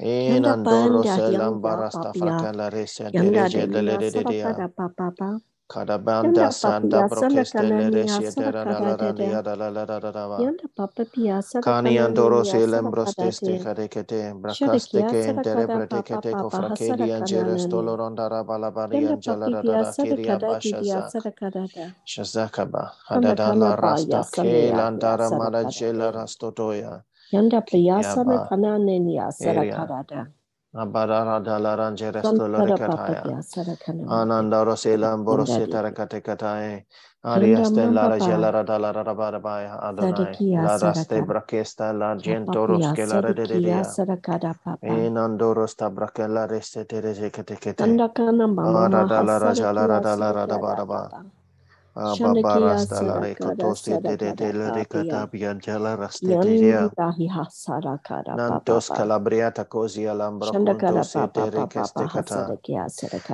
Papa. 0.00 0.08
In 0.08 0.44
Yanda 0.44 0.54
andoro 0.54 1.04
panda 1.04 1.04
se 1.06 1.30
yanda 1.30 1.80
lambarasta 1.80 2.14
papia. 2.14 2.14
fracala 2.14 2.70
rese 2.72 3.10
Yanda 3.12 3.48
dereje 3.50 3.66
de 3.68 3.68
de 3.68 3.82
le 3.82 3.98
de 3.98 4.10
de 4.10 4.24
sadaka 4.24 4.24
dia. 4.24 4.56
da 4.56 4.68
papa. 4.68 5.40
Kadabanda 5.70 6.50
sanda 6.52 7.04
papia 7.08 7.08
sadaka 7.08 7.62
broqueste 7.62 7.72
le 7.72 7.90
ni 7.90 8.06
ya 8.06 8.20
resie 8.20 8.32
de 8.32 8.50
la 8.52 8.64
la 8.64 8.80
la 8.80 8.96
la 8.96 9.12
dia 9.12 9.42
da 9.42 9.56
la 9.56 9.70
la 9.70 9.84
la 9.86 9.98
la 10.00 10.10
la 10.12 10.28
va. 10.28 10.42
Yanda 10.42 10.68
papa 10.76 11.04
pia 11.12 11.42
Kani 11.60 11.98
andoro 11.98 12.44
se 12.44 12.66
sadaka 12.66 13.12
da 13.16 13.30
lembrosteste 13.30 13.58
da. 13.58 13.60
carecete, 13.60 14.34
Shadaki 14.48 14.98
bracaste 14.98 15.00
ya 15.00 15.14
che 15.14 15.24
sadaka 15.24 15.64
da 15.66 15.80
interebrate 15.80 15.90
papa 15.90 16.22
cate 16.22 16.32
papa 16.32 16.58
cofracedi 16.58 16.70
hasada 16.70 17.10
kana 17.18 17.44
angeres 17.48 17.66
na 17.66 17.66
ni. 17.68 17.92
tolorondara 18.06 18.44
balabari 18.44 19.06
angela 19.06 19.50
papi 19.52 19.56
pia 19.60 19.76
da 19.78 19.92
sadaka 19.92 19.94
kiria 19.94 20.38
da 20.38 20.54
di 20.56 20.76
ya 20.80 21.02
bashazak. 21.02 21.12
sadaka 21.12 21.50
da 21.50 21.66
da. 21.74 21.86
Shazakaba, 22.04 22.92
hadada 23.08 23.54
la 23.56 23.76
rasta 23.76 24.28
ke 24.32 24.68
ya 24.68 24.82
ya 24.96 25.16
landara 25.16 25.30
sadaka 25.30 25.32
marajela 25.32 26.12
rastotoya. 26.12 27.04
Yanda 27.32 27.60
piyasana 27.62 28.38
Kiaba 28.38 28.48
kana 28.48 28.78
nenia 28.78 29.32
area. 29.40 29.92
sarakarada. 30.08 30.28
Abadara 30.74 31.44
dala 31.44 31.76
rangeres 31.76 32.32
Sankara 32.32 32.78
papa 32.78 33.16
toloricataya. 33.16 33.16
piyasara 33.16 33.76
kana 33.80 34.04
nenia. 34.08 34.22
Ananda 34.22 34.64
roselam 34.64 35.24
didi. 35.26 35.70
tarakatekatai. 35.70 36.84
Ariaste 37.24 37.92
la 37.92 38.08
mamba 38.08 38.10
rajela 38.10 38.52
pa 38.52 38.52
radala 38.52 38.92
radabaya 38.94 39.80
Adonai. 39.82 40.40
sadakiya 40.40 40.62
La 40.62 40.78
raste 40.78 41.22
sarakara. 41.22 41.26
brakesta 41.26 41.92
la 41.98 42.16
Papa 42.24 42.56
gentoros 42.56 42.66
piya 42.66 42.92
ke 42.92 43.06
la 43.06 43.20
sadakiya 43.20 43.22
rededia. 43.22 43.84
sarakara 43.84 44.54
papa. 44.64 45.08
Inandoros 45.08 45.76
tabrakela 45.76 46.48
reste 46.50 46.84
tereze 46.86 47.30
kete 47.30 47.56
kete. 47.60 47.90
Sanda 47.90 48.08
kana 48.14 48.48
mama 48.48 48.88
maha 48.90 49.26
Adadala 49.26 49.38
rajala 49.40 49.86
sadakiya 49.86 49.88
radala 49.88 50.34
sarakara 50.42 50.64
Nantos 58.36 58.90
calabriata 58.90 59.64
cosi 59.66 60.06
alambra 60.06 60.50
conto 60.52 61.02
se 61.02 61.28
te 61.28 61.50
receste 61.50 62.06
cata. 62.06 62.46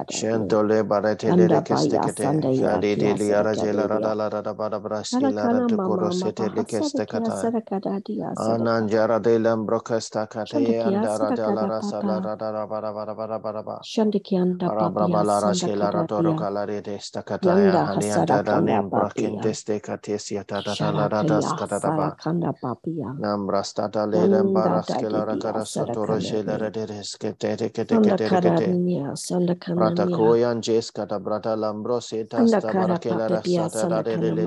Shentole 0.09 0.85
barete 0.85 1.33
le 1.37 1.47
baya 1.49 2.01
cate. 2.01 2.25
Adi 2.67 2.97
de 2.97 3.15
liara 3.15 3.55
sadaka 3.55 3.67
jela 3.67 3.87
dia. 3.87 3.99
radala 3.99 4.29
radabada 4.31 4.81
braski 4.81 5.21
la 5.21 5.45
mama 5.45 5.59
rantucorosete 5.59 6.43
mama 6.49 6.55
liceste 6.57 7.05
sadakia 7.05 7.07
cata. 7.07 7.37
sadaka 7.37 8.01
dia 8.05 8.33
sadaka. 8.35 8.55
Ananjara 8.55 9.19
de 9.23 9.39
lambrocasta 9.39 10.27
cate 10.29 10.49
Shandakia 10.49 10.87
andara 10.89 11.31
de 11.31 11.43
sadaka 11.43 11.55
la 11.55 11.67
rasa 11.67 11.97
la 12.03 12.21
papa. 12.21 12.29
radara 12.29 12.67
bara 12.69 12.93
bara 12.93 13.15
bara 13.15 13.39
bara 13.39 13.63
bara. 13.63 13.81
Shandakianda 13.83 14.67
papia 14.67 14.77
Arabrabala 14.77 15.41
sandaka 15.41 15.47
rashela 15.53 15.91
da 15.93 15.99
ratoro 16.01 16.33
dia. 16.33 16.39
kalari 16.39 16.83
de 16.83 16.99
stakataya 16.99 17.57
Yanda 17.73 17.87
halianta 17.87 18.43
da 18.47 18.61
hasarakanda 18.61 18.71
nembra 18.71 19.11
papia. 19.15 19.47
kinteste 19.51 19.81
katesia 19.83 20.45
tadala 20.45 21.09
radas 21.11 21.49
Sharakaya 21.49 21.59
katadaba. 21.59 22.11
sarakanda 22.21 22.53
papia. 22.63 23.13
Nambrastata 23.19 24.07
ledem 24.13 24.53
Yanda 24.55 24.83
da 24.87 25.03
baraskela 25.07 25.25
dia 25.27 25.27
rakarasto 25.27 25.87
toro 25.93 26.19
sadakana 26.19 26.21
shela 26.21 26.59
ni. 26.59 26.61
redes 26.61 27.17
kete 27.21 27.57
kete 27.71 27.99
kete 28.01 28.29
Sandakara 28.33 28.55
kete. 28.55 28.69
nia 28.69 29.17
sandakana 29.17 29.95
nia. 29.95 30.35
Pratakoyan 30.35 30.63
jes 30.63 30.91
kata 30.93 31.19
brata 31.21 31.57
lambro 31.57 32.01
setas 32.01 32.57
Sandakara 32.57 32.99
tabarakela 32.99 33.29
papia 33.29 33.31
rasata 33.31 33.89
da 33.89 34.03
de 34.03 34.19
de 34.19 34.33
sandakana 34.35 34.47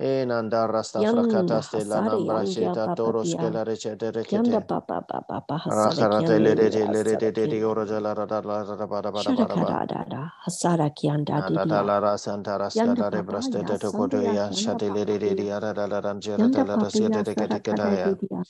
de 0.00 0.06
de 0.06 0.22
E 0.22 0.26
nanda 0.26 0.66
rasta 0.68 1.04
Yanda 1.04 1.06
frakatas 1.06 1.70
de 1.72 1.84
la 1.84 2.02
nambra 2.02 2.44
papa 2.86 2.94
toros 2.94 3.34
pia. 3.34 3.36
kela 3.36 3.64
recete 3.64 4.12
Kianda 4.28 4.60
rekete. 4.60 4.66
papa 4.66 5.02
papa 5.02 5.22
papa 5.28 5.58
hasara 5.58 6.06
Rakarate 6.06 6.14
kianda 6.14 6.54
le 6.56 6.56
de 6.56 6.70
de 6.70 6.86
le 6.88 7.04
de 7.04 7.16
de 7.16 7.32
de 7.32 7.46
de 7.48 7.64
oro 7.64 7.84
ni. 7.84 7.86
jala 7.86 8.14
rada 8.14 8.40
rada 8.42 8.86
bada 8.88 9.12
bada 9.12 9.34
Shara 9.34 9.46
bada 9.48 9.56
ba. 9.58 9.78
karada 9.78 10.32
hasara 10.46 10.90
kianda 10.94 11.42
didia. 11.42 11.90
Adadalara 11.90 12.18
Santara 12.18 12.70
Yanda 12.74 13.04
Skadare 13.06 13.24
papa 13.26 13.26
Braste 13.26 13.64
ya 13.64 13.66
de 13.66 13.78
sanda 13.78 14.18
ya 14.18 14.36
Tokotoya 14.36 14.48
kianda 14.48 14.80
Shatilere 14.92 15.18
papa 15.18 15.18
de 15.20 15.34
pia. 15.34 15.44
Adadaran 15.50 16.20
Yanda 16.38 16.66
Jeratala 16.66 16.76
papa 16.76 16.98
ya 17.10 17.22
Sieta 17.22 17.24
de 17.24 17.34
kada 17.34 17.58
Ketekataya. 17.60 18.04
didia. 18.04 18.42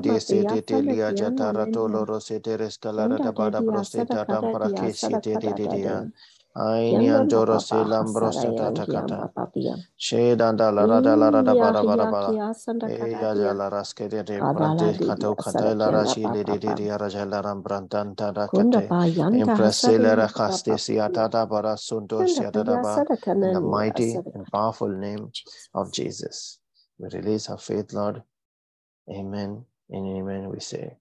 de 0.00 0.16
sanda 0.22 0.56
Telia 0.62 1.12
kianda 1.12 1.12
Jatara 1.14 1.66
ni. 1.66 1.72
Tolo 1.72 2.04
Rosete 2.06 2.56
Rescalara 2.58 3.18
Yanda 3.18 3.22
da 3.22 3.32
Bada 3.32 3.62
didia 3.62 3.84
sara 3.84 4.18
Prosteta 4.18 4.26
kada 4.26 4.56
dia 4.62 4.90
Damprakesi 4.90 4.92
sara 4.92 5.22
de 5.54 5.68
Dia. 5.68 6.08
Aini 6.56 7.06
Yanda 7.10 7.10
Andoro 7.10 7.60
papa 7.60 7.60
se 7.60 7.84
hasara 7.96 8.42
Lambroseta 8.44 8.72
yang 8.72 8.74
Takata. 8.74 9.18
kianda 9.18 9.28
papa 9.34 9.60
Shedanda 9.98 10.72
la 10.74 10.86
Rada 10.86 11.16
la 11.16 11.30
Rada 11.30 11.56
Bada 11.56 11.84
Bada 11.84 12.06
Bada. 12.08 12.26
kia 12.26 12.54
sanda 12.54 12.88
E 12.88 12.96
kada 12.96 13.20
yaja 13.20 13.54
la 13.56 13.70
raske 13.70 14.08
de 14.10 14.22
de 14.24 14.42
Kadala 14.42 14.44
brante 14.44 14.98
di 14.98 15.00
kato 15.00 15.36
kata 15.36 15.74
la 15.74 15.90
sadakianda 15.90 15.92
rashi 15.92 16.28
le 16.32 16.44
papa 16.44 16.44
de 16.44 16.58
de 16.58 16.74
papa. 16.74 16.76
de 16.76 16.88
araja 16.90 17.24
la 17.30 17.40
ram 17.42 17.62
brantan 17.62 18.14
Kunda 18.46 18.80
tarakate. 18.80 18.88
pa 18.88 19.06
yanda 19.06 19.56
hasada 19.62 20.14
rakaste 20.16 20.76
papa 20.76 20.78
dia. 20.96 21.22
bara 21.48 21.76
Yanda 22.18 22.44
pa 22.52 22.62
ya 22.62 22.82
siatadaba 22.84 23.04
in 23.42 23.52
the 23.52 23.60
mighty 23.60 24.22
and 24.34 24.50
powerful 24.52 24.88
name 24.88 25.32
of 25.74 25.92
Jesus. 25.92 26.58
We 26.98 27.08
release 27.10 27.50
our 27.50 27.58
faith, 27.58 27.92
Lord. 27.94 28.22
Amen 29.10 29.64
and 29.90 30.18
amen, 30.18 30.48
we 30.48 30.60
say 30.60 30.96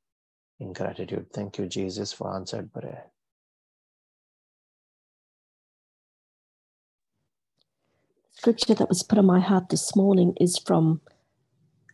in 0.59 0.73
gratitude. 0.73 1.27
Thank 1.33 1.57
you, 1.57 1.67
Jesus, 1.67 2.13
for 2.13 2.33
answered 2.35 2.73
prayer. 2.73 3.05
Scripture 8.33 8.75
that 8.75 8.89
was 8.89 9.03
put 9.03 9.17
on 9.19 9.25
my 9.25 9.39
heart 9.39 9.69
this 9.69 9.95
morning 9.95 10.33
is 10.39 10.59
from 10.59 11.01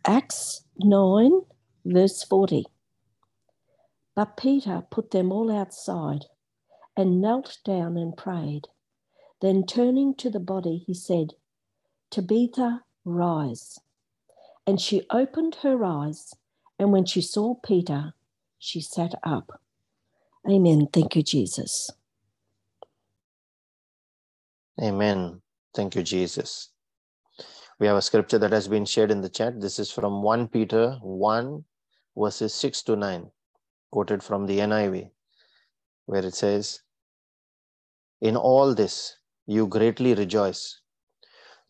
Acts 0.06 0.63
9, 0.80 1.41
verse 1.86 2.24
40. 2.24 2.65
But 4.15 4.38
Peter 4.38 4.84
put 4.91 5.12
them 5.12 5.32
all 5.32 5.52
outside 5.52 6.26
and 6.97 7.21
knelt 7.21 7.60
down 7.65 7.97
and 7.97 8.15
prayed. 8.17 8.67
Then 9.41 9.65
turning 9.65 10.15
to 10.15 10.30
the 10.30 10.39
body, 10.39 10.84
he 10.86 10.93
said, 10.93 11.34
Tabitha, 12.12 12.82
rise. 13.06 13.80
And 14.67 14.80
she 14.80 15.06
opened 15.10 15.56
her 15.63 15.84
eyes, 15.84 16.34
and 16.78 16.91
when 16.91 17.06
she 17.06 17.21
saw 17.21 17.56
Peter, 17.56 18.13
she 18.60 18.80
sat 18.82 19.15
up. 19.24 19.60
Amen. 20.50 20.88
Thank 20.91 21.15
you, 21.15 21.24
Jesus. 21.24 21.91
Amen. 24.82 25.41
Thank 25.76 25.95
you, 25.95 26.04
Jesus. 26.04 26.69
We 27.80 27.88
have 27.88 27.97
a 27.97 28.02
scripture 28.02 28.38
that 28.39 28.52
has 28.52 28.67
been 28.67 28.86
shared 28.86 29.12
in 29.12 29.21
the 29.21 29.30
chat. 29.30 29.60
This 29.60 29.80
is 29.80 29.91
from 29.91 30.21
1 30.21 30.47
Peter 30.50 30.97
1, 31.02 31.63
verses 32.17 32.54
6 32.54 32.84
to 32.84 32.95
9, 32.95 33.32
quoted 33.91 34.21
from 34.21 34.45
the 34.45 34.60
NIV, 34.60 35.10
where 36.06 36.26
it 36.26 36.36
says, 36.36 36.82
In 38.21 38.36
all 38.36 38.76
this 38.76 39.17
you 39.47 39.67
greatly 39.67 40.13
rejoice, 40.13 40.81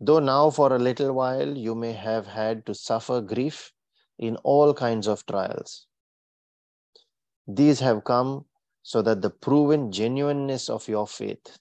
though 0.04 0.20
now 0.20 0.50
for 0.50 0.74
a 0.74 0.80
little 0.80 1.14
while 1.14 1.56
you 1.56 1.76
may 1.76 1.94
have 1.94 2.26
had 2.26 2.66
to 2.66 2.74
suffer 2.74 3.22
grief 3.22 3.72
in 4.18 4.36
all 4.38 4.74
kinds 4.74 5.08
of 5.08 5.24
trials. 5.28 5.86
These 7.47 7.80
have 7.82 8.04
come 8.04 8.45
so 8.82 9.04
that 9.04 9.22
the 9.22 9.30
proven 9.30 9.91
genuineness 9.91 10.70
of 10.70 10.88
your 10.88 11.06
faith, 11.06 11.60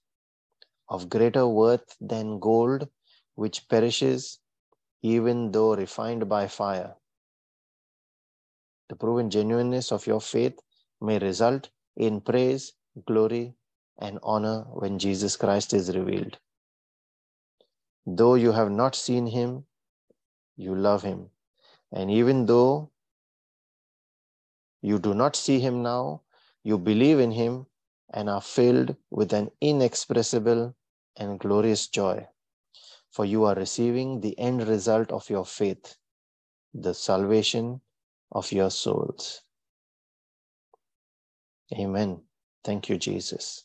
of 0.88 1.10
greater 1.10 1.46
worth 1.46 1.96
than 2.00 2.38
gold, 2.40 2.88
which 3.34 3.68
perishes 3.68 4.38
even 5.02 5.52
though 5.52 5.74
refined 5.74 6.26
by 6.28 6.46
fire. 6.46 6.94
The 8.88 8.96
proven 8.96 9.28
genuineness 9.28 9.92
of 9.92 10.06
your 10.06 10.20
faith 10.20 10.58
may 11.00 11.18
result 11.18 11.68
in 11.96 12.22
praise, 12.22 12.72
glory, 13.06 13.54
and 13.98 14.18
honor 14.22 14.64
when 14.72 14.98
Jesus 14.98 15.36
Christ 15.36 15.74
is 15.74 15.94
revealed. 15.94 16.38
Though 18.06 18.34
you 18.34 18.52
have 18.52 18.70
not 18.70 18.94
seen 18.94 19.26
him, 19.28 19.66
you 20.56 20.74
love 20.74 21.02
him. 21.02 21.30
And 21.92 22.10
even 22.10 22.46
though 22.46 22.90
you 24.82 24.98
do 24.98 25.14
not 25.14 25.36
see 25.36 25.60
him 25.60 25.82
now, 25.82 26.22
you 26.64 26.78
believe 26.78 27.18
in 27.20 27.32
him 27.32 27.66
and 28.12 28.28
are 28.30 28.42
filled 28.42 28.96
with 29.10 29.32
an 29.32 29.50
inexpressible 29.60 30.74
and 31.16 31.38
glorious 31.40 31.88
joy. 31.88 32.28
for 33.10 33.24
you 33.24 33.44
are 33.44 33.54
receiving 33.54 34.20
the 34.20 34.38
end 34.38 34.66
result 34.68 35.12
of 35.12 35.30
your 35.30 35.44
faith, 35.46 35.96
the 36.74 36.94
salvation 36.94 37.80
of 38.32 38.52
your 38.52 38.70
souls. 38.70 39.42
Amen. 41.74 42.22
Thank 42.64 42.88
you, 42.88 42.98
Jesus. 42.98 43.64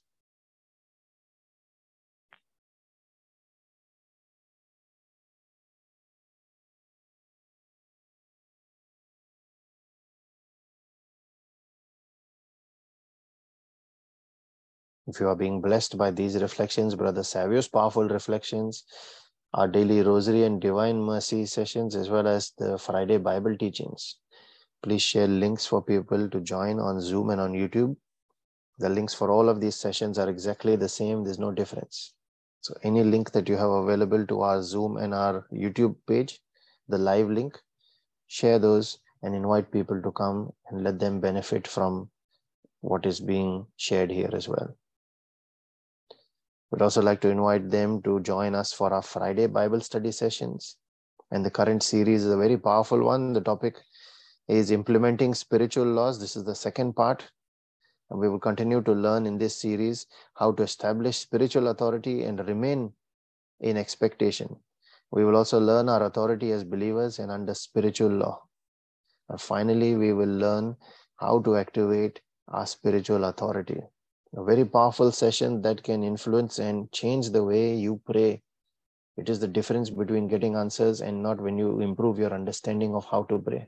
If 15.07 15.19
you 15.19 15.27
are 15.27 15.35
being 15.35 15.61
blessed 15.61 15.99
by 15.99 16.09
these 16.09 16.41
reflections, 16.41 16.95
Brother 16.95 17.21
Savio's 17.21 17.67
powerful 17.67 18.07
reflections, 18.07 18.85
our 19.53 19.67
daily 19.67 20.01
rosary 20.01 20.43
and 20.43 20.59
divine 20.59 20.99
mercy 20.99 21.45
sessions, 21.45 21.95
as 21.95 22.09
well 22.09 22.27
as 22.27 22.53
the 22.57 22.79
Friday 22.79 23.17
Bible 23.17 23.55
teachings, 23.55 24.17
please 24.81 25.03
share 25.03 25.27
links 25.27 25.65
for 25.67 25.83
people 25.83 26.27
to 26.29 26.41
join 26.41 26.79
on 26.79 26.99
Zoom 26.99 27.29
and 27.29 27.39
on 27.39 27.53
YouTube. 27.53 27.95
The 28.79 28.89
links 28.89 29.13
for 29.13 29.29
all 29.29 29.47
of 29.47 29.61
these 29.61 29.75
sessions 29.75 30.17
are 30.17 30.27
exactly 30.27 30.75
the 30.75 30.89
same, 30.89 31.23
there's 31.23 31.37
no 31.37 31.51
difference. 31.51 32.13
So, 32.61 32.73
any 32.81 33.03
link 33.03 33.31
that 33.33 33.47
you 33.47 33.57
have 33.57 33.69
available 33.69 34.25
to 34.25 34.41
our 34.41 34.63
Zoom 34.63 34.97
and 34.97 35.13
our 35.13 35.45
YouTube 35.53 35.97
page, 36.07 36.41
the 36.89 36.97
live 36.97 37.29
link, 37.29 37.61
share 38.25 38.57
those 38.57 38.97
and 39.21 39.35
invite 39.35 39.71
people 39.71 40.01
to 40.01 40.11
come 40.11 40.51
and 40.69 40.83
let 40.83 40.97
them 40.97 41.19
benefit 41.19 41.67
from 41.67 42.09
what 42.81 43.05
is 43.05 43.19
being 43.19 43.67
shared 43.77 44.09
here 44.09 44.31
as 44.33 44.47
well. 44.47 44.75
We'd 46.75 46.81
also 46.81 47.01
like 47.01 47.21
to 47.21 47.29
invite 47.29 47.69
them 47.71 48.01
to 48.01 48.19
join 48.19 48.53
us 48.53 48.73
for 48.73 48.93
our 48.93 49.01
Friday 49.01 49.47
Bible 49.47 49.79
study 49.79 50.11
sessions. 50.11 50.75
And 51.31 51.45
the 51.45 51.49
current 51.49 51.81
series 51.81 52.25
is 52.25 52.33
a 52.33 52.37
very 52.37 52.57
powerful 52.57 53.01
one. 53.01 53.31
The 53.31 53.39
topic 53.39 53.77
is 54.49 54.71
implementing 54.71 55.33
spiritual 55.35 55.85
laws. 55.85 56.19
This 56.19 56.35
is 56.35 56.43
the 56.43 56.53
second 56.53 56.93
part. 56.97 57.23
And 58.09 58.19
we 58.19 58.27
will 58.27 58.41
continue 58.41 58.81
to 58.81 58.91
learn 58.91 59.25
in 59.25 59.37
this 59.37 59.55
series 59.55 60.07
how 60.33 60.51
to 60.51 60.63
establish 60.63 61.17
spiritual 61.19 61.69
authority 61.69 62.25
and 62.25 62.45
remain 62.45 62.91
in 63.61 63.77
expectation. 63.77 64.53
We 65.11 65.23
will 65.23 65.37
also 65.37 65.61
learn 65.61 65.87
our 65.87 66.03
authority 66.03 66.51
as 66.51 66.65
believers 66.65 67.19
and 67.19 67.31
under 67.31 67.53
spiritual 67.53 68.11
law. 68.11 68.43
And 69.29 69.39
finally, 69.39 69.95
we 69.95 70.11
will 70.11 70.27
learn 70.27 70.75
how 71.15 71.39
to 71.39 71.55
activate 71.55 72.19
our 72.49 72.65
spiritual 72.65 73.23
authority 73.23 73.79
a 74.37 74.43
very 74.43 74.65
powerful 74.65 75.11
session 75.11 75.61
that 75.61 75.81
can 75.81 76.03
influence 76.03 76.59
and 76.59 76.91
change 76.91 77.29
the 77.29 77.43
way 77.43 77.73
you 77.73 78.01
pray. 78.05 78.41
It 79.15 79.29
is 79.29 79.39
the 79.39 79.47
difference 79.47 79.89
between 79.89 80.27
getting 80.27 80.55
answers 80.55 81.01
and 81.01 81.23
not 81.23 81.39
when 81.39 81.57
you 81.57 81.79
improve 81.79 82.19
your 82.19 82.33
understanding 82.33 82.93
of 82.95 83.05
how 83.05 83.23
to 83.23 83.39
pray. 83.39 83.67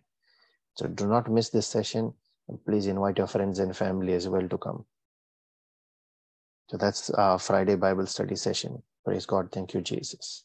So 0.76 0.88
do 0.88 1.08
not 1.08 1.32
miss 1.32 1.50
this 1.50 1.68
session. 1.68 2.14
Please 2.66 2.88
invite 2.88 3.18
your 3.18 3.28
friends 3.28 3.60
and 3.60 3.76
family 3.76 4.14
as 4.14 4.28
well 4.28 4.48
to 4.48 4.58
come. 4.58 4.86
So 6.70 6.76
that's 6.76 7.10
our 7.12 7.40
Friday 7.40 7.76
Bible 7.76 8.06
study 8.06 8.36
session. 8.36 8.84
Praise 9.06 9.26
God. 9.26 9.50
Thank 9.54 9.74
you, 9.74 9.80
Jesus. 9.80 10.44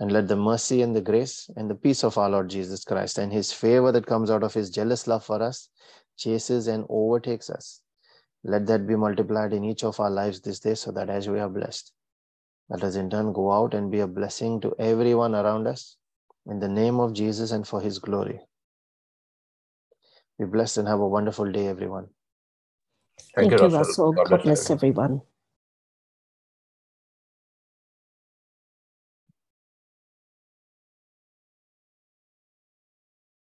And 0.00 0.12
let 0.12 0.28
the 0.28 0.36
mercy 0.36 0.82
and 0.82 0.94
the 0.94 1.00
grace 1.00 1.48
and 1.56 1.68
the 1.68 1.74
peace 1.74 2.04
of 2.04 2.18
our 2.18 2.28
Lord 2.28 2.50
Jesus 2.50 2.84
Christ 2.84 3.16
and 3.16 3.32
his 3.32 3.52
favor 3.52 3.90
that 3.90 4.06
comes 4.06 4.30
out 4.30 4.42
of 4.42 4.52
his 4.52 4.68
jealous 4.68 5.06
love 5.06 5.24
for 5.24 5.42
us 5.42 5.70
chases 6.18 6.68
and 6.68 6.84
overtakes 6.90 7.48
us 7.48 7.80
let 8.44 8.66
that 8.66 8.86
be 8.86 8.96
multiplied 8.96 9.52
in 9.52 9.64
each 9.64 9.84
of 9.84 10.00
our 10.00 10.10
lives 10.10 10.40
this 10.40 10.60
day 10.60 10.74
so 10.74 10.92
that 10.92 11.10
as 11.10 11.28
we 11.28 11.40
are 11.40 11.48
blessed, 11.48 11.92
let 12.70 12.82
us 12.84 12.96
in 12.96 13.10
turn 13.10 13.32
go 13.32 13.52
out 13.52 13.74
and 13.74 13.90
be 13.90 14.00
a 14.00 14.06
blessing 14.06 14.60
to 14.60 14.74
everyone 14.78 15.34
around 15.34 15.66
us 15.66 15.96
in 16.46 16.58
the 16.60 16.68
name 16.68 17.00
of 17.00 17.12
Jesus 17.14 17.52
and 17.52 17.66
for 17.66 17.80
his 17.80 17.98
glory. 17.98 18.40
Be 20.38 20.44
blessed 20.46 20.78
and 20.78 20.88
have 20.88 21.00
a 21.00 21.08
wonderful 21.08 21.50
day, 21.50 21.66
everyone. 21.66 22.08
Thank, 23.34 23.50
Thank 23.50 23.62
you, 23.62 23.68
Russell. 23.78 24.12
God, 24.12 24.30
God 24.30 24.42
bless 24.44 24.70
everyone. 24.70 25.22